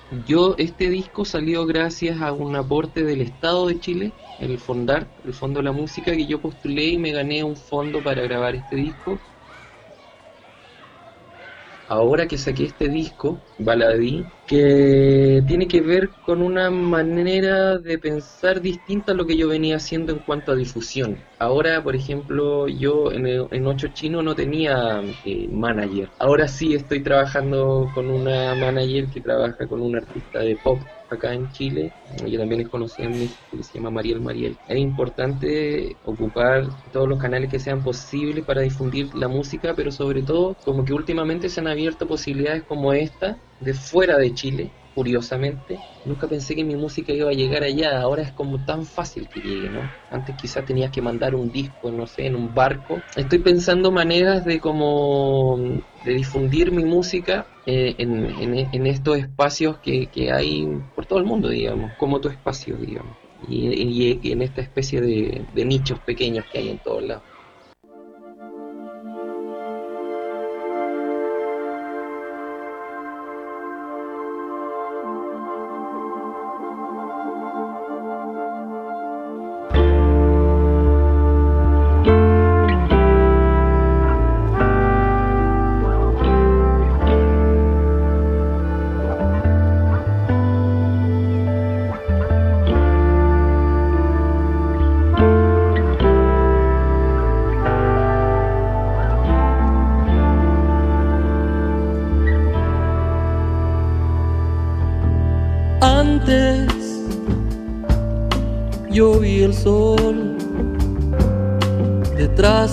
Yo, 0.09 0.55
este 0.57 0.89
disco 0.89 1.25
salió 1.25 1.65
gracias 1.65 2.21
a 2.21 2.31
un 2.33 2.55
aporte 2.55 3.03
del 3.03 3.21
Estado 3.21 3.67
de 3.67 3.79
Chile, 3.79 4.15
el 4.37 4.57
Fondar, 4.59 5.11
el 5.23 5.33
Fondo 5.33 5.59
de 5.59 5.63
la 5.65 5.71
Música, 5.73 6.13
que 6.13 6.25
yo 6.25 6.41
postulé 6.41 6.85
y 6.87 6.97
me 6.97 7.11
gané 7.11 7.43
un 7.43 7.55
fondo 7.57 8.01
para 8.03 8.21
grabar 8.21 8.55
este 8.55 8.75
disco 8.77 9.21
ahora 11.87 12.27
que 12.27 12.37
saqué 12.37 12.65
este 12.65 12.89
disco, 12.89 13.39
Baladí, 13.59 14.23
que 14.45 15.43
tiene 15.47 15.67
que 15.67 15.81
ver 15.81 16.09
con 16.25 16.41
una 16.41 16.69
manera 16.69 17.77
de 17.77 17.97
pensar 17.97 18.61
distinta 18.61 19.11
a 19.11 19.15
lo 19.15 19.25
que 19.25 19.37
yo 19.37 19.47
venía 19.47 19.75
haciendo 19.77 20.13
en 20.13 20.19
cuanto 20.19 20.51
a 20.51 20.55
difusión. 20.55 21.17
Ahora, 21.39 21.83
por 21.83 21.95
ejemplo, 21.95 22.67
yo 22.67 23.11
en, 23.11 23.67
Ocho 23.67 23.89
Chino 23.89 24.21
no 24.21 24.35
tenía 24.35 25.01
eh, 25.25 25.47
manager. 25.51 26.09
Ahora 26.19 26.47
sí 26.47 26.73
estoy 26.73 27.03
trabajando 27.03 27.89
con 27.93 28.09
una 28.09 28.55
manager 28.55 29.07
que 29.09 29.21
trabaja 29.21 29.67
con 29.67 29.81
un 29.81 29.97
artista 29.97 30.39
de 30.39 30.55
pop 30.55 30.79
acá 31.09 31.33
en 31.33 31.49
Chile, 31.51 31.91
ella 32.25 32.39
también 32.39 32.61
es 32.61 32.69
conocida 32.69 33.05
en 33.07 33.17
México, 33.19 33.57
que 33.57 33.63
se 33.63 33.73
llama 33.73 33.91
Mariel 33.91 34.21
Mariel. 34.21 34.57
Es 34.67 34.77
importante 34.77 35.97
ocupar 36.03 36.67
todos 36.91 37.07
los 37.07 37.19
canales 37.19 37.49
que 37.49 37.59
sean 37.59 37.83
posibles 37.83 38.45
para 38.45 38.61
difundir 38.61 39.13
la 39.15 39.27
música, 39.27 39.73
pero 39.75 39.91
sobre 39.91 40.23
todo 40.23 40.55
como 40.63 40.85
que 40.85 40.93
últimamente 40.93 41.49
se 41.49 41.59
han 41.61 41.67
abierto 41.67 42.07
posibilidades 42.07 42.63
como 42.63 42.93
esta 42.93 43.37
de 43.59 43.73
fuera 43.73 44.17
de 44.17 44.33
Chile, 44.33 44.71
curiosamente. 44.97 45.83
Nunca 46.05 46.27
pensé 46.27 46.55
que 46.55 46.63
mi 46.63 46.75
música 46.75 47.13
iba 47.13 47.29
a 47.29 47.33
llegar 47.33 47.61
allá, 47.61 48.01
ahora 48.01 48.23
es 48.23 48.31
como 48.31 48.65
tan 48.65 48.83
fácil 48.83 49.29
que 49.29 49.41
llegue, 49.41 49.69
¿no? 49.69 49.91
Antes 50.09 50.35
quizás 50.35 50.65
tenías 50.65 50.89
que 50.89 51.03
mandar 51.03 51.35
un 51.35 51.51
disco, 51.51 51.91
no 51.91 52.07
sé, 52.07 52.25
en 52.25 52.35
un 52.35 52.51
barco. 52.51 53.03
Estoy 53.15 53.37
pensando 53.37 53.91
maneras 53.91 54.43
de 54.43 54.59
como 54.59 55.59
de 56.01 56.13
difundir 56.15 56.71
mi 56.71 56.83
música 56.83 57.47
eh, 57.67 57.93
en, 57.99 58.87
estos 58.87 59.19
espacios 59.19 59.77
que, 59.81 60.09
hay 60.31 60.65
por 60.95 61.05
todo 61.05 61.19
el 61.19 61.25
mundo, 61.25 61.49
digamos, 61.49 61.95
como 61.95 62.19
tu 62.19 62.29
espacio, 62.29 62.75
digamos. 62.77 63.17
Y, 63.39 64.19
y 64.27 64.31
en 64.31 64.41
esta 64.41 64.61
especie 64.61 64.99
de, 64.99 65.45
de 65.53 65.65
nichos 65.65 65.99
pequeños 65.99 66.47
que 66.47 66.57
hay 66.57 66.69
en 66.69 66.79
todos 66.79 67.03
lados. 67.03 67.36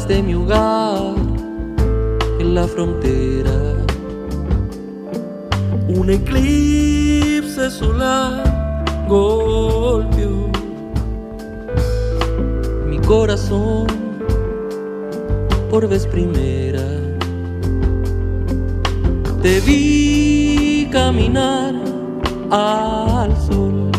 De 0.09 0.23
mi 0.23 0.35
hogar 0.35 1.15
en 2.39 2.55
la 2.55 2.67
frontera. 2.67 3.77
Un 5.89 6.11
eclipse 6.11 7.71
solar 7.71 8.45
golpeó 9.09 10.51
mi 12.87 12.99
corazón 12.99 13.87
por 15.71 15.89
vez 15.89 16.07
primera. 16.07 16.85
Te 19.43 19.61
vi 19.61 20.89
caminar 20.93 21.75
al 22.51 23.35
sol 23.47 23.91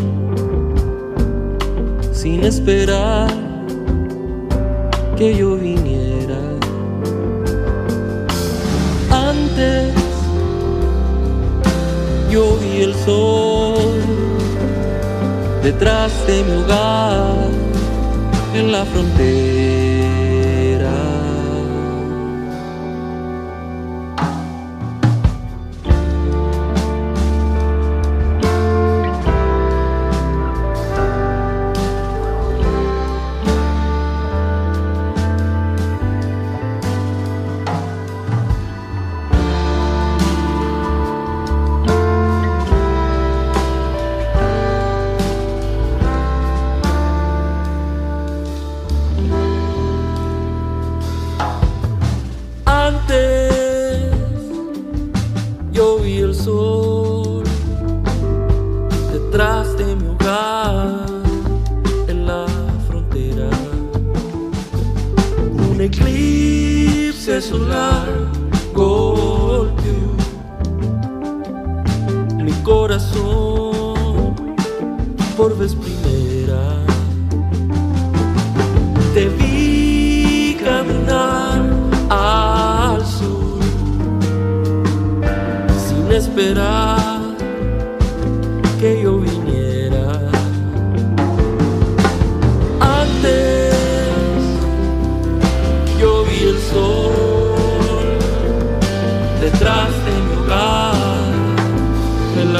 sin 2.11 2.43
esperar 2.43 3.44
que 5.17 5.35
yo 5.35 5.55
viniera. 5.55 6.55
yo 12.35 12.57
vi 12.57 12.81
el 12.81 12.93
sol 13.05 14.01
detrás 15.63 16.11
de 16.27 16.43
mi 16.43 16.51
hogar 16.61 17.49
en 18.53 18.71
la 18.73 18.83
frontera. 18.83 19.94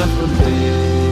En 0.08 1.05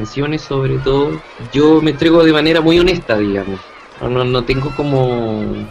canciones 0.00 0.42
sobre 0.42 0.78
todo, 0.78 1.22
yo 1.52 1.80
me 1.82 1.90
entrego 1.92 2.24
de 2.24 2.32
manera 2.32 2.60
muy 2.60 2.78
honesta, 2.78 3.18
digamos. 3.18 3.60
No, 4.00 4.24
no 4.24 4.44
tengo 4.44 4.72
como, 4.74 5.68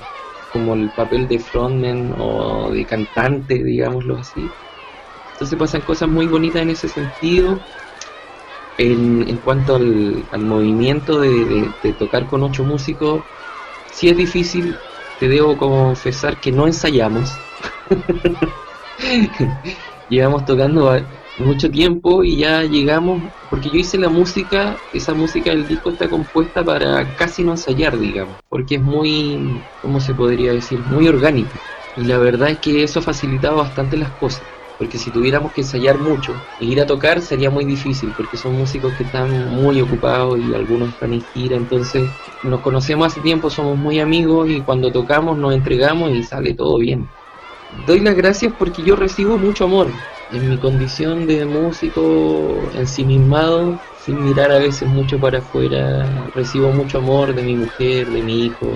como 0.48 0.76
el 0.76 0.92
papel 0.92 1.28
de 1.28 1.40
frontman 1.40 2.14
o 2.16 2.72
de 2.72 2.86
cantante, 2.86 3.64
digámoslo 3.64 4.18
así. 4.18 4.54
Entonces 5.34 5.58
pasan 5.60 5.82
cosas 5.82 6.10
muy 6.10 6.28
bonitas 6.28 6.62
en 6.64 6.70
ese 6.72 6.90
sentido. 6.90 7.66
En, 8.78 9.28
en 9.28 9.38
cuanto 9.40 9.76
al, 9.76 10.28
al 10.32 10.46
movimiento 10.46 11.20
de, 11.20 11.76
de, 11.82 11.94
tocar 11.94 12.26
con 12.26 12.44
ocho 12.44 12.64
músicos, 12.64 13.26
si 13.86 14.10
es 14.10 14.18
difícil, 14.18 14.82
te 15.18 15.28
debo 15.30 15.58
confesar 15.58 16.40
que 16.40 16.52
no 16.52 16.68
ensayamos. 16.68 17.42
Llevamos 20.08 20.46
tocando 20.46 20.92
mucho 21.38 21.70
tiempo 21.72 22.24
y 22.24 22.38
ya 22.38 22.64
llegamos, 22.64 23.34
porque 23.60 23.72
yo 23.72 23.80
hice 23.80 23.98
la 23.98 24.08
música, 24.08 24.82
esa 24.90 25.14
música 25.14 25.50
del 25.52 25.68
disco 25.68 25.90
está 25.90 26.08
compuesta 26.08 26.64
para 26.64 27.14
casi 27.14 27.44
no 27.44 27.52
ensayar, 27.52 28.00
digamos, 28.00 28.40
porque 28.48 28.76
es 28.76 28.82
muy, 28.82 29.66
¿cómo 29.82 30.00
se 30.00 30.16
podría 30.16 30.54
decir? 30.54 30.86
Muy 30.86 31.10
orgánico. 31.10 31.60
Y 31.94 32.06
la 32.06 32.18
verdad 32.20 32.52
es 32.52 32.60
que 32.60 32.84
eso 32.84 33.00
ha 33.00 33.02
facilitado 33.02 33.58
bastante 33.58 33.98
las 33.98 34.14
cosas, 34.14 34.48
porque 34.78 34.98
si 34.98 35.12
tuviéramos 35.12 35.52
que 35.52 35.60
ensayar 35.60 36.00
mucho 36.00 36.46
e 36.58 36.68
ir 36.68 36.80
a 36.80 36.86
tocar 36.86 37.22
sería 37.22 37.50
muy 37.50 37.66
difícil, 37.66 38.14
porque 38.16 38.38
son 38.38 38.54
músicos 38.56 38.94
que 38.94 39.04
están 39.04 39.30
muy 39.30 39.82
ocupados 39.82 40.40
y 40.40 40.54
algunos 40.54 40.92
están 40.94 41.12
en 41.12 41.20
gira, 41.20 41.58
entonces 41.58 42.14
nos 42.42 42.62
conocemos 42.62 43.08
hace 43.08 43.20
tiempo, 43.20 43.50
somos 43.50 43.78
muy 43.78 44.00
amigos 44.00 44.50
y 44.50 44.64
cuando 44.64 44.90
tocamos 44.90 45.38
nos 45.38 45.54
entregamos 45.54 46.12
y 46.12 46.24
sale 46.24 46.54
todo 46.54 46.78
bien. 46.78 47.10
Doy 47.68 48.00
las 48.00 48.16
gracias 48.16 48.54
porque 48.58 48.84
yo 48.84 48.96
recibo 48.96 49.38
mucho 49.38 49.66
amor, 49.66 50.00
en 50.32 50.50
mi 50.50 50.58
condición 50.58 51.26
de 51.26 51.46
músico 51.46 52.56
ensimismado, 52.76 53.80
sin 54.06 54.24
mirar 54.24 54.52
a 54.52 54.60
veces 54.60 54.88
mucho 54.88 55.20
para 55.20 55.40
afuera, 55.40 56.30
recibo 56.36 56.72
mucho 56.72 57.00
amor 57.00 57.34
de 57.34 57.42
mi 57.42 57.56
mujer, 57.56 58.08
de 58.08 58.22
mi 58.22 58.46
hijo. 58.46 58.68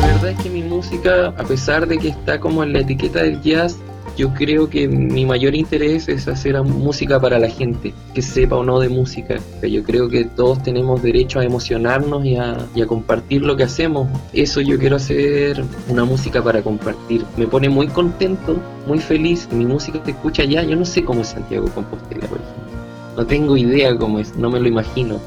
La 0.00 0.06
verdad 0.06 0.30
es 0.30 0.38
que 0.40 0.50
mi 0.50 0.62
música, 0.62 1.28
a 1.28 1.44
pesar 1.44 1.86
de 1.86 1.98
que 1.98 2.08
está 2.08 2.40
como 2.40 2.64
en 2.64 2.72
la 2.72 2.80
etiqueta 2.80 3.22
del 3.22 3.40
jazz, 3.40 3.78
yo 4.18 4.34
creo 4.34 4.68
que 4.68 4.88
mi 4.88 5.24
mayor 5.24 5.54
interés 5.54 6.08
es 6.08 6.26
hacer 6.26 6.60
música 6.64 7.20
para 7.20 7.38
la 7.38 7.48
gente, 7.48 7.94
que 8.12 8.20
sepa 8.20 8.56
o 8.56 8.64
no 8.64 8.80
de 8.80 8.88
música. 8.88 9.36
Yo 9.62 9.84
creo 9.84 10.08
que 10.08 10.24
todos 10.24 10.60
tenemos 10.60 11.00
derecho 11.00 11.38
a 11.38 11.44
emocionarnos 11.44 12.24
y 12.24 12.34
a, 12.34 12.66
compartir 12.88 13.42
lo 13.42 13.56
que 13.56 13.62
hacemos. 13.62 14.08
Eso 14.32 14.60
yo 14.60 14.76
quiero 14.76 14.96
hacer 14.96 15.64
una 15.88 16.04
música 16.04 16.42
para 16.42 16.62
compartir. 16.62 17.24
Me 17.36 17.46
pone 17.46 17.68
muy 17.68 17.86
contento, 17.86 18.56
muy 18.88 18.98
feliz. 18.98 19.48
Mi 19.52 19.64
música 19.64 20.00
se 20.04 20.10
escucha 20.10 20.42
ya. 20.42 20.64
Yo 20.64 20.74
no 20.74 20.84
sé 20.84 21.04
cómo 21.04 21.20
es 21.20 21.28
Santiago 21.28 21.68
Compostela, 21.72 22.26
por 22.26 22.38
ejemplo. 22.38 22.78
No 23.16 23.24
tengo 23.24 23.56
idea 23.56 23.96
cómo 23.96 24.18
es, 24.18 24.34
no 24.34 24.50
me 24.50 24.58
lo 24.58 24.66
imagino. 24.66 25.20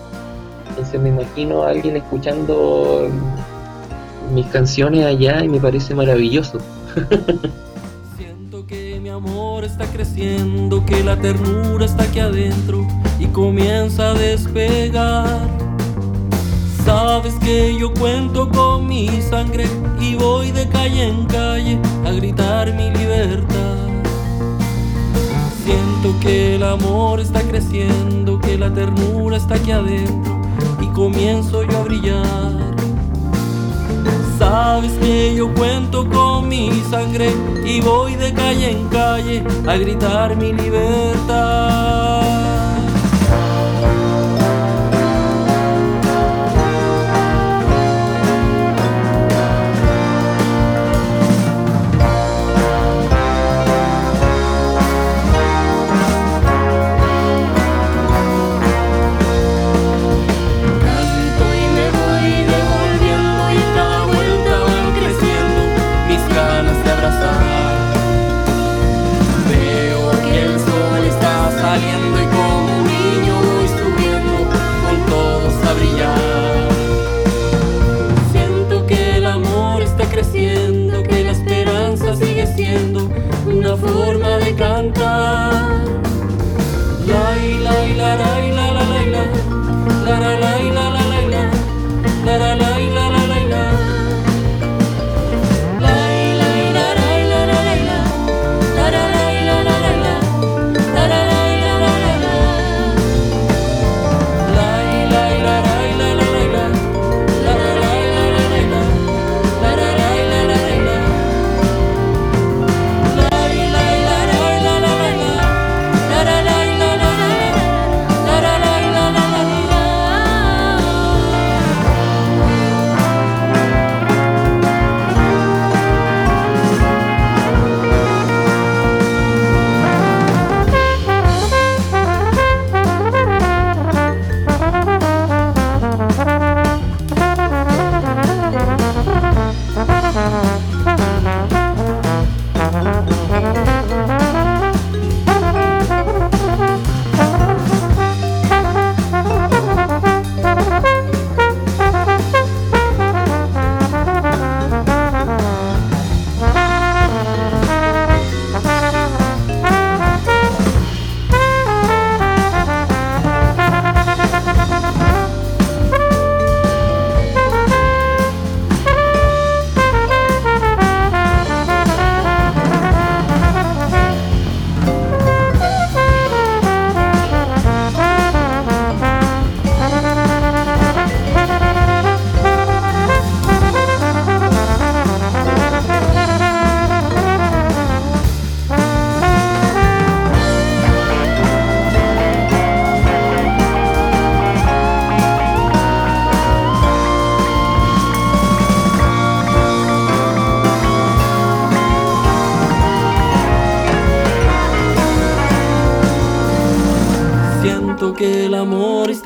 Entonces 0.68 1.00
me 1.00 1.10
imagino 1.10 1.64
a 1.64 1.70
alguien 1.70 1.96
escuchando 1.96 3.08
mis 4.34 4.48
canciones 4.48 5.06
allá 5.06 5.46
y 5.46 5.48
me 5.48 5.62
parece 5.62 5.96
maravilloso. 5.96 6.58
amor 9.62 9.66
está 9.66 9.86
creciendo, 9.86 10.84
que 10.86 11.04
la 11.04 11.16
ternura 11.18 11.86
está 11.86 12.04
aquí 12.04 12.20
adentro 12.20 12.88
y 13.20 13.28
comienza 13.28 14.12
a 14.12 14.14
despegar. 14.14 15.48
Sabes 16.84 17.36
que 17.36 17.78
yo 17.78 17.94
cuento 17.94 18.50
con 18.50 18.88
mi 18.88 19.22
sangre 19.22 19.66
y 20.00 20.16
voy 20.16 20.52
de 20.52 20.68
calle 20.68 21.08
en 21.08 21.26
calle 21.26 21.80
a 22.06 22.12
gritar 22.12 22.74
mi 22.74 22.90
libertad. 22.90 23.78
Siento 25.64 26.20
que 26.20 26.56
el 26.56 26.64
amor 26.64 27.20
está 27.20 27.42
creciendo, 27.42 28.40
que 28.40 28.58
la 28.58 28.74
ternura 28.74 29.38
está 29.38 29.56
aquí 29.56 29.72
adentro 29.72 30.42
y 30.82 30.88
comienzo 30.88 31.64
yo 31.64 31.78
a 31.78 31.84
brillar. 31.84 32.81
Sabes 34.42 34.94
que 34.94 35.36
yo 35.36 35.54
cuento 35.54 36.10
con 36.10 36.50
mi 36.50 36.72
sangre 36.90 37.32
y 37.64 37.80
voy 37.80 38.16
de 38.16 38.34
calle 38.34 38.72
en 38.72 38.88
calle 38.88 39.44
a 39.68 39.78
gritar 39.78 40.36
mi 40.36 40.52
libertad. 40.52 42.01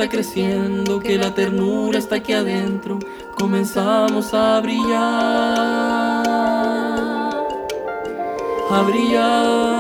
Creciendo, 0.09 0.99
que 0.99 1.17
la 1.17 1.33
ternura 1.33 1.99
está 1.99 2.15
aquí 2.15 2.33
adentro. 2.33 2.99
Comenzamos 3.37 4.33
a 4.33 4.59
brillar, 4.61 6.25
a 8.69 8.83
brillar. 8.85 9.74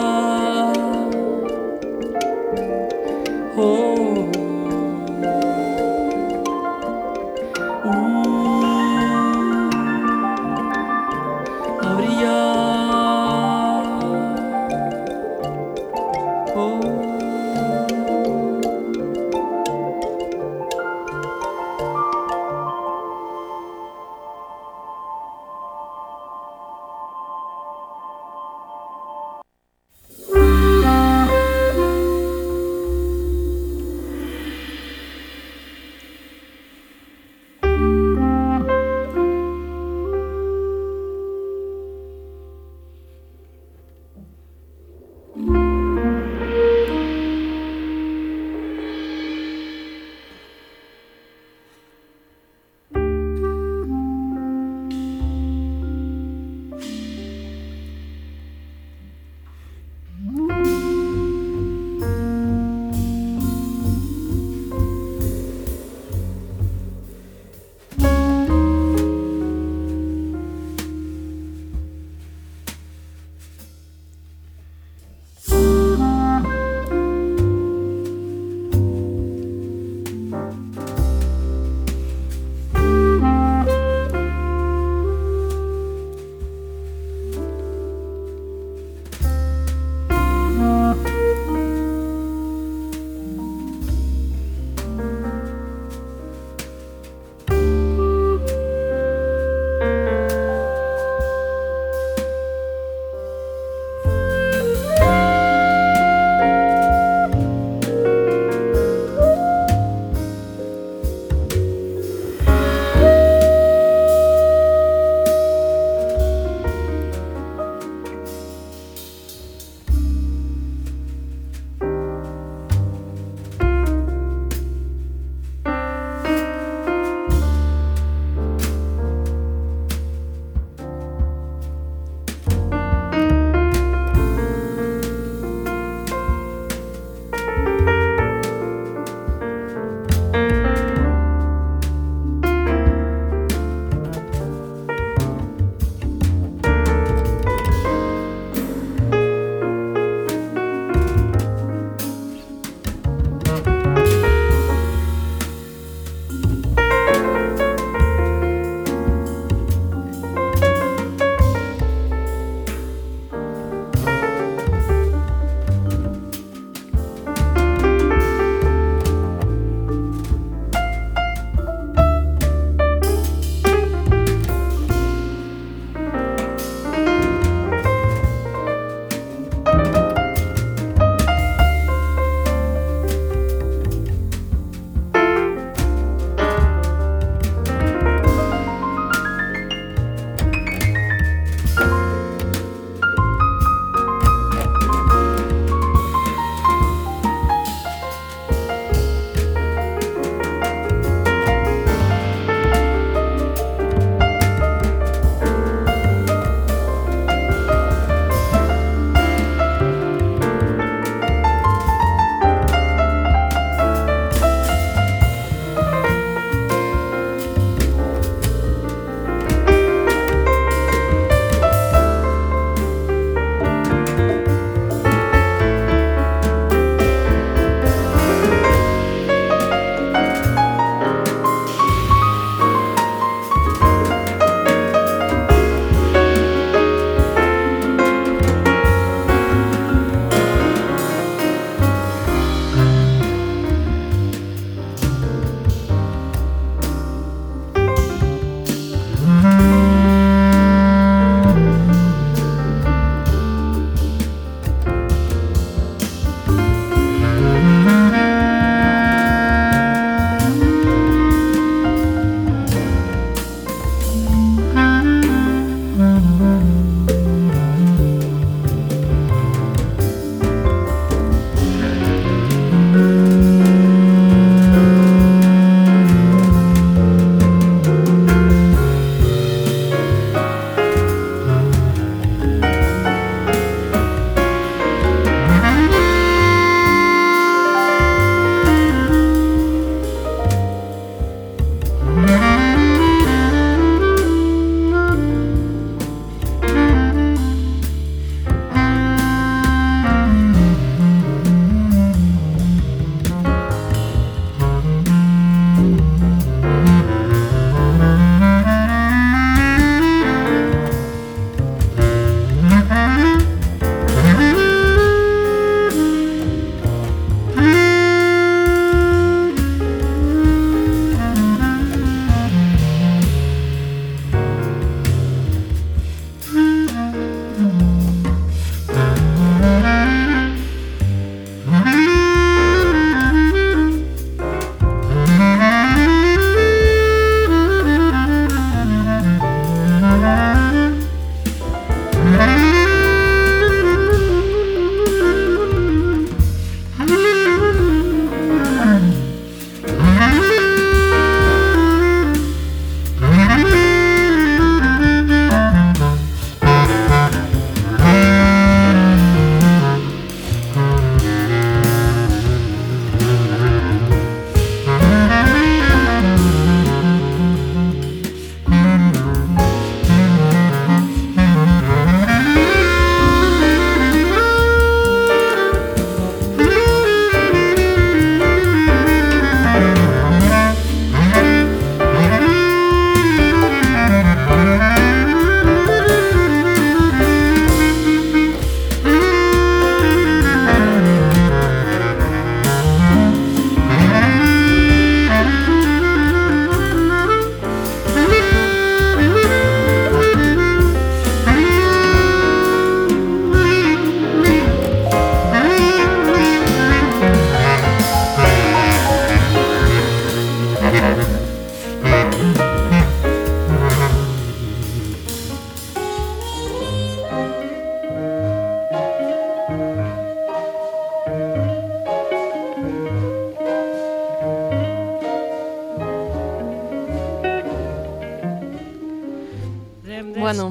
Bueno, 430.45 430.69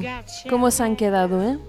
¿cómo 0.49 0.71
se 0.71 0.83
han 0.83 0.95
quedado, 0.95 1.43
eh? 1.43 1.59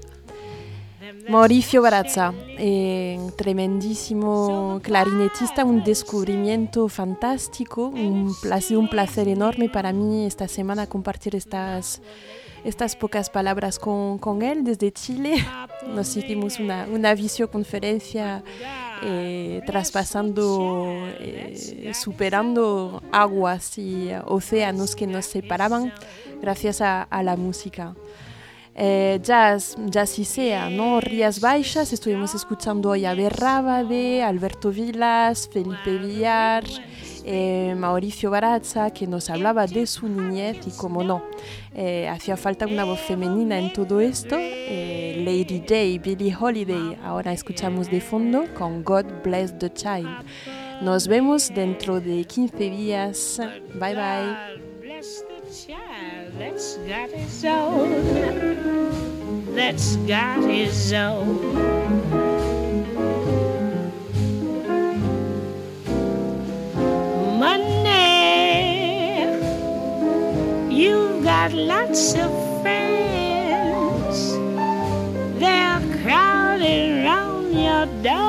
Mauricio 1.28 1.82
Barazza, 1.82 2.32
eh, 2.56 3.18
tremendísimo 3.36 4.78
clarinetista, 4.80 5.64
un 5.64 5.82
descubrimiento 5.82 6.88
fantástico, 6.88 7.88
un 7.88 8.32
placer, 8.40 8.78
un 8.78 8.88
placer 8.88 9.26
enorme 9.26 9.68
para 9.68 9.92
mí 9.92 10.24
esta 10.24 10.46
semana 10.46 10.86
compartir 10.86 11.34
estas, 11.34 12.00
estas 12.62 12.94
pocas 12.94 13.28
palabras 13.28 13.80
con, 13.80 14.18
con 14.18 14.42
él 14.42 14.62
desde 14.62 14.92
Chile. 14.92 15.44
Nos 15.88 16.16
hicimos 16.16 16.60
una, 16.60 16.86
una 16.88 17.12
visioconferencia 17.12 18.44
eh, 19.02 19.62
traspasando, 19.66 20.94
eh, 21.18 21.90
superando 21.92 23.02
aguas 23.10 23.78
y 23.78 24.10
océanos 24.26 24.94
que 24.94 25.08
nos 25.08 25.26
separaban 25.26 25.92
gracias 26.40 26.80
a, 26.80 27.06
la 27.22 27.36
música 27.36 27.94
eh, 28.74 29.18
jazz, 29.22 29.76
jazz 29.86 30.18
y 30.18 30.24
sea, 30.24 30.68
¿no? 30.68 31.00
Rías 31.00 31.40
Baixas, 31.40 31.92
estuvimos 31.92 32.34
escuchando 32.34 32.90
hoy 32.90 33.06
a 33.06 33.14
Berrábade, 33.14 34.22
Alberto 34.22 34.70
Vilas, 34.70 35.48
Felipe 35.50 35.96
Villar, 35.96 36.64
eh, 37.28 37.74
Mauricio 37.76 38.30
Barazza, 38.30 38.90
que 38.90 39.08
nos 39.08 39.30
hablaba 39.30 39.66
de 39.66 39.86
su 39.88 40.08
niñez 40.08 40.58
y 40.64 40.70
como 40.70 41.02
no, 41.02 41.24
eh, 41.74 42.08
hacía 42.08 42.36
falta 42.36 42.66
una 42.66 42.84
voz 42.84 43.00
femenina 43.00 43.58
en 43.58 43.72
todo 43.72 44.00
esto. 44.00 44.36
Eh, 44.38 45.22
Lady 45.24 45.58
Day, 45.58 45.98
Billie 45.98 46.36
Holiday, 46.38 46.96
ahora 47.02 47.32
escuchamos 47.32 47.90
de 47.90 48.00
fondo 48.00 48.44
con 48.54 48.84
God 48.84 49.06
Bless 49.24 49.58
the 49.58 49.72
Child. 49.72 50.24
Nos 50.82 51.08
vemos 51.08 51.52
dentro 51.52 52.00
de 52.00 52.24
15 52.24 52.70
días. 52.70 53.40
Bye 53.74 53.94
bye. 53.96 54.65
Child 54.96 56.32
that's 56.38 56.78
got 56.88 57.10
his 57.10 57.44
own, 57.44 59.44
that's 59.54 59.96
got 60.08 60.42
his 60.42 60.90
own. 60.94 61.52
Money, 67.38 69.20
you've 70.74 71.22
got 71.22 71.52
lots 71.52 72.14
of 72.14 72.32
friends, 72.62 74.32
they're 75.38 75.82
crowding 76.00 77.04
around 77.04 77.52
your 77.52 77.84
door. 78.02 78.24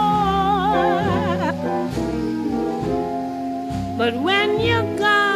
But 3.98 4.16
when 4.22 4.60
you're 4.60 4.98
gone, 4.98 5.27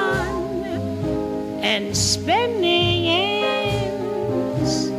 and 1.62 1.96
spending 1.96 3.08
ends, 3.08 4.90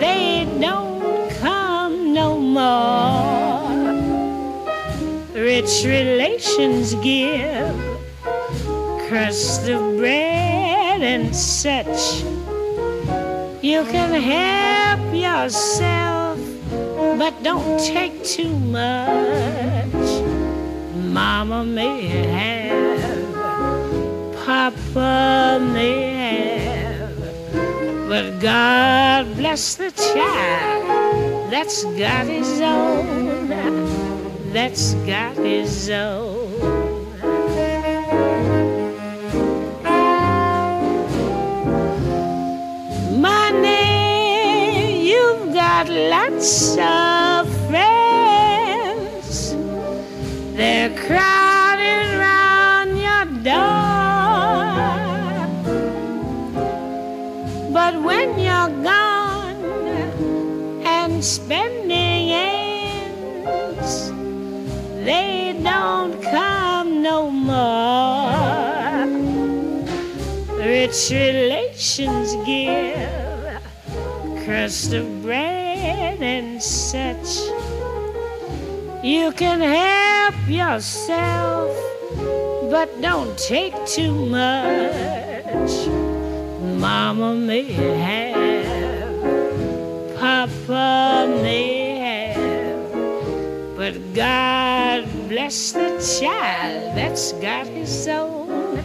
they 0.00 0.46
don't 0.60 1.30
come 1.40 2.12
no 2.12 2.38
more. 2.38 3.64
Rich 5.34 5.84
relations 5.84 6.94
give 6.96 7.74
crust 9.08 9.68
of 9.68 9.96
bread 9.96 11.02
and 11.02 11.34
such. 11.34 12.22
You 13.62 13.84
can 13.84 14.12
help 14.20 15.14
yourself, 15.14 16.38
but 17.18 17.42
don't 17.42 17.78
take 17.80 18.22
too 18.24 18.54
much. 18.58 19.94
Mama 20.94 21.64
may 21.64 22.02
have 22.02 22.93
Papa 24.94 25.58
may 25.72 26.14
have. 26.62 28.08
But 28.08 28.38
God 28.38 29.34
bless 29.34 29.74
the 29.74 29.90
child 29.90 31.50
that's 31.50 31.82
got 31.98 32.26
his 32.26 32.60
own, 32.60 33.48
that's 34.52 34.94
got 35.04 35.36
his 35.36 35.90
own. 35.90 37.10
Money, 43.20 45.08
you've 45.08 45.52
got 45.52 45.88
lots 45.88 46.76
of 46.78 47.48
friends. 47.66 49.56
They're 50.56 50.94
crowding 50.96 51.43
spending 61.24 62.30
ends, 62.30 64.10
they 65.04 65.58
don't 65.62 66.22
come 66.22 67.02
no 67.02 67.30
more. 67.30 68.24
Rich 70.58 71.10
relations 71.10 72.34
give 72.44 73.24
crust 74.44 74.92
of 74.92 75.22
bread 75.22 76.20
and 76.20 76.62
such. 76.62 77.38
You 79.02 79.32
can 79.32 79.60
help 79.60 80.34
yourself, 80.46 81.74
but 82.70 82.88
don't 83.00 83.36
take 83.38 83.74
too 83.86 84.12
much. 84.26 85.86
Mama 86.78 87.34
may 87.34 87.72
have, 87.72 88.53
Papa 90.24 91.28
may 91.42 91.98
have, 91.98 93.76
but 93.76 93.92
God 94.14 95.04
bless 95.28 95.72
the 95.72 96.00
child 96.00 96.96
that's 96.96 97.32
got 97.32 97.66
his 97.66 98.08
own, 98.08 98.82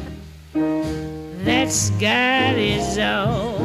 that's 1.45 1.91
got 1.91 2.55
his 2.55 2.97
own. 2.97 3.55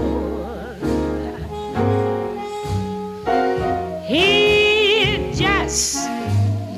He 4.07 5.33
just 5.35 6.07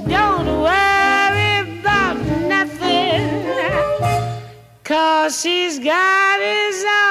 don't 0.09 0.47
worry 0.47 1.59
about 1.79 2.17
nothing, 2.49 3.45
cause 4.83 5.43
he's 5.43 5.79
got 5.79 6.41
his 6.41 6.83
own. 6.85 7.06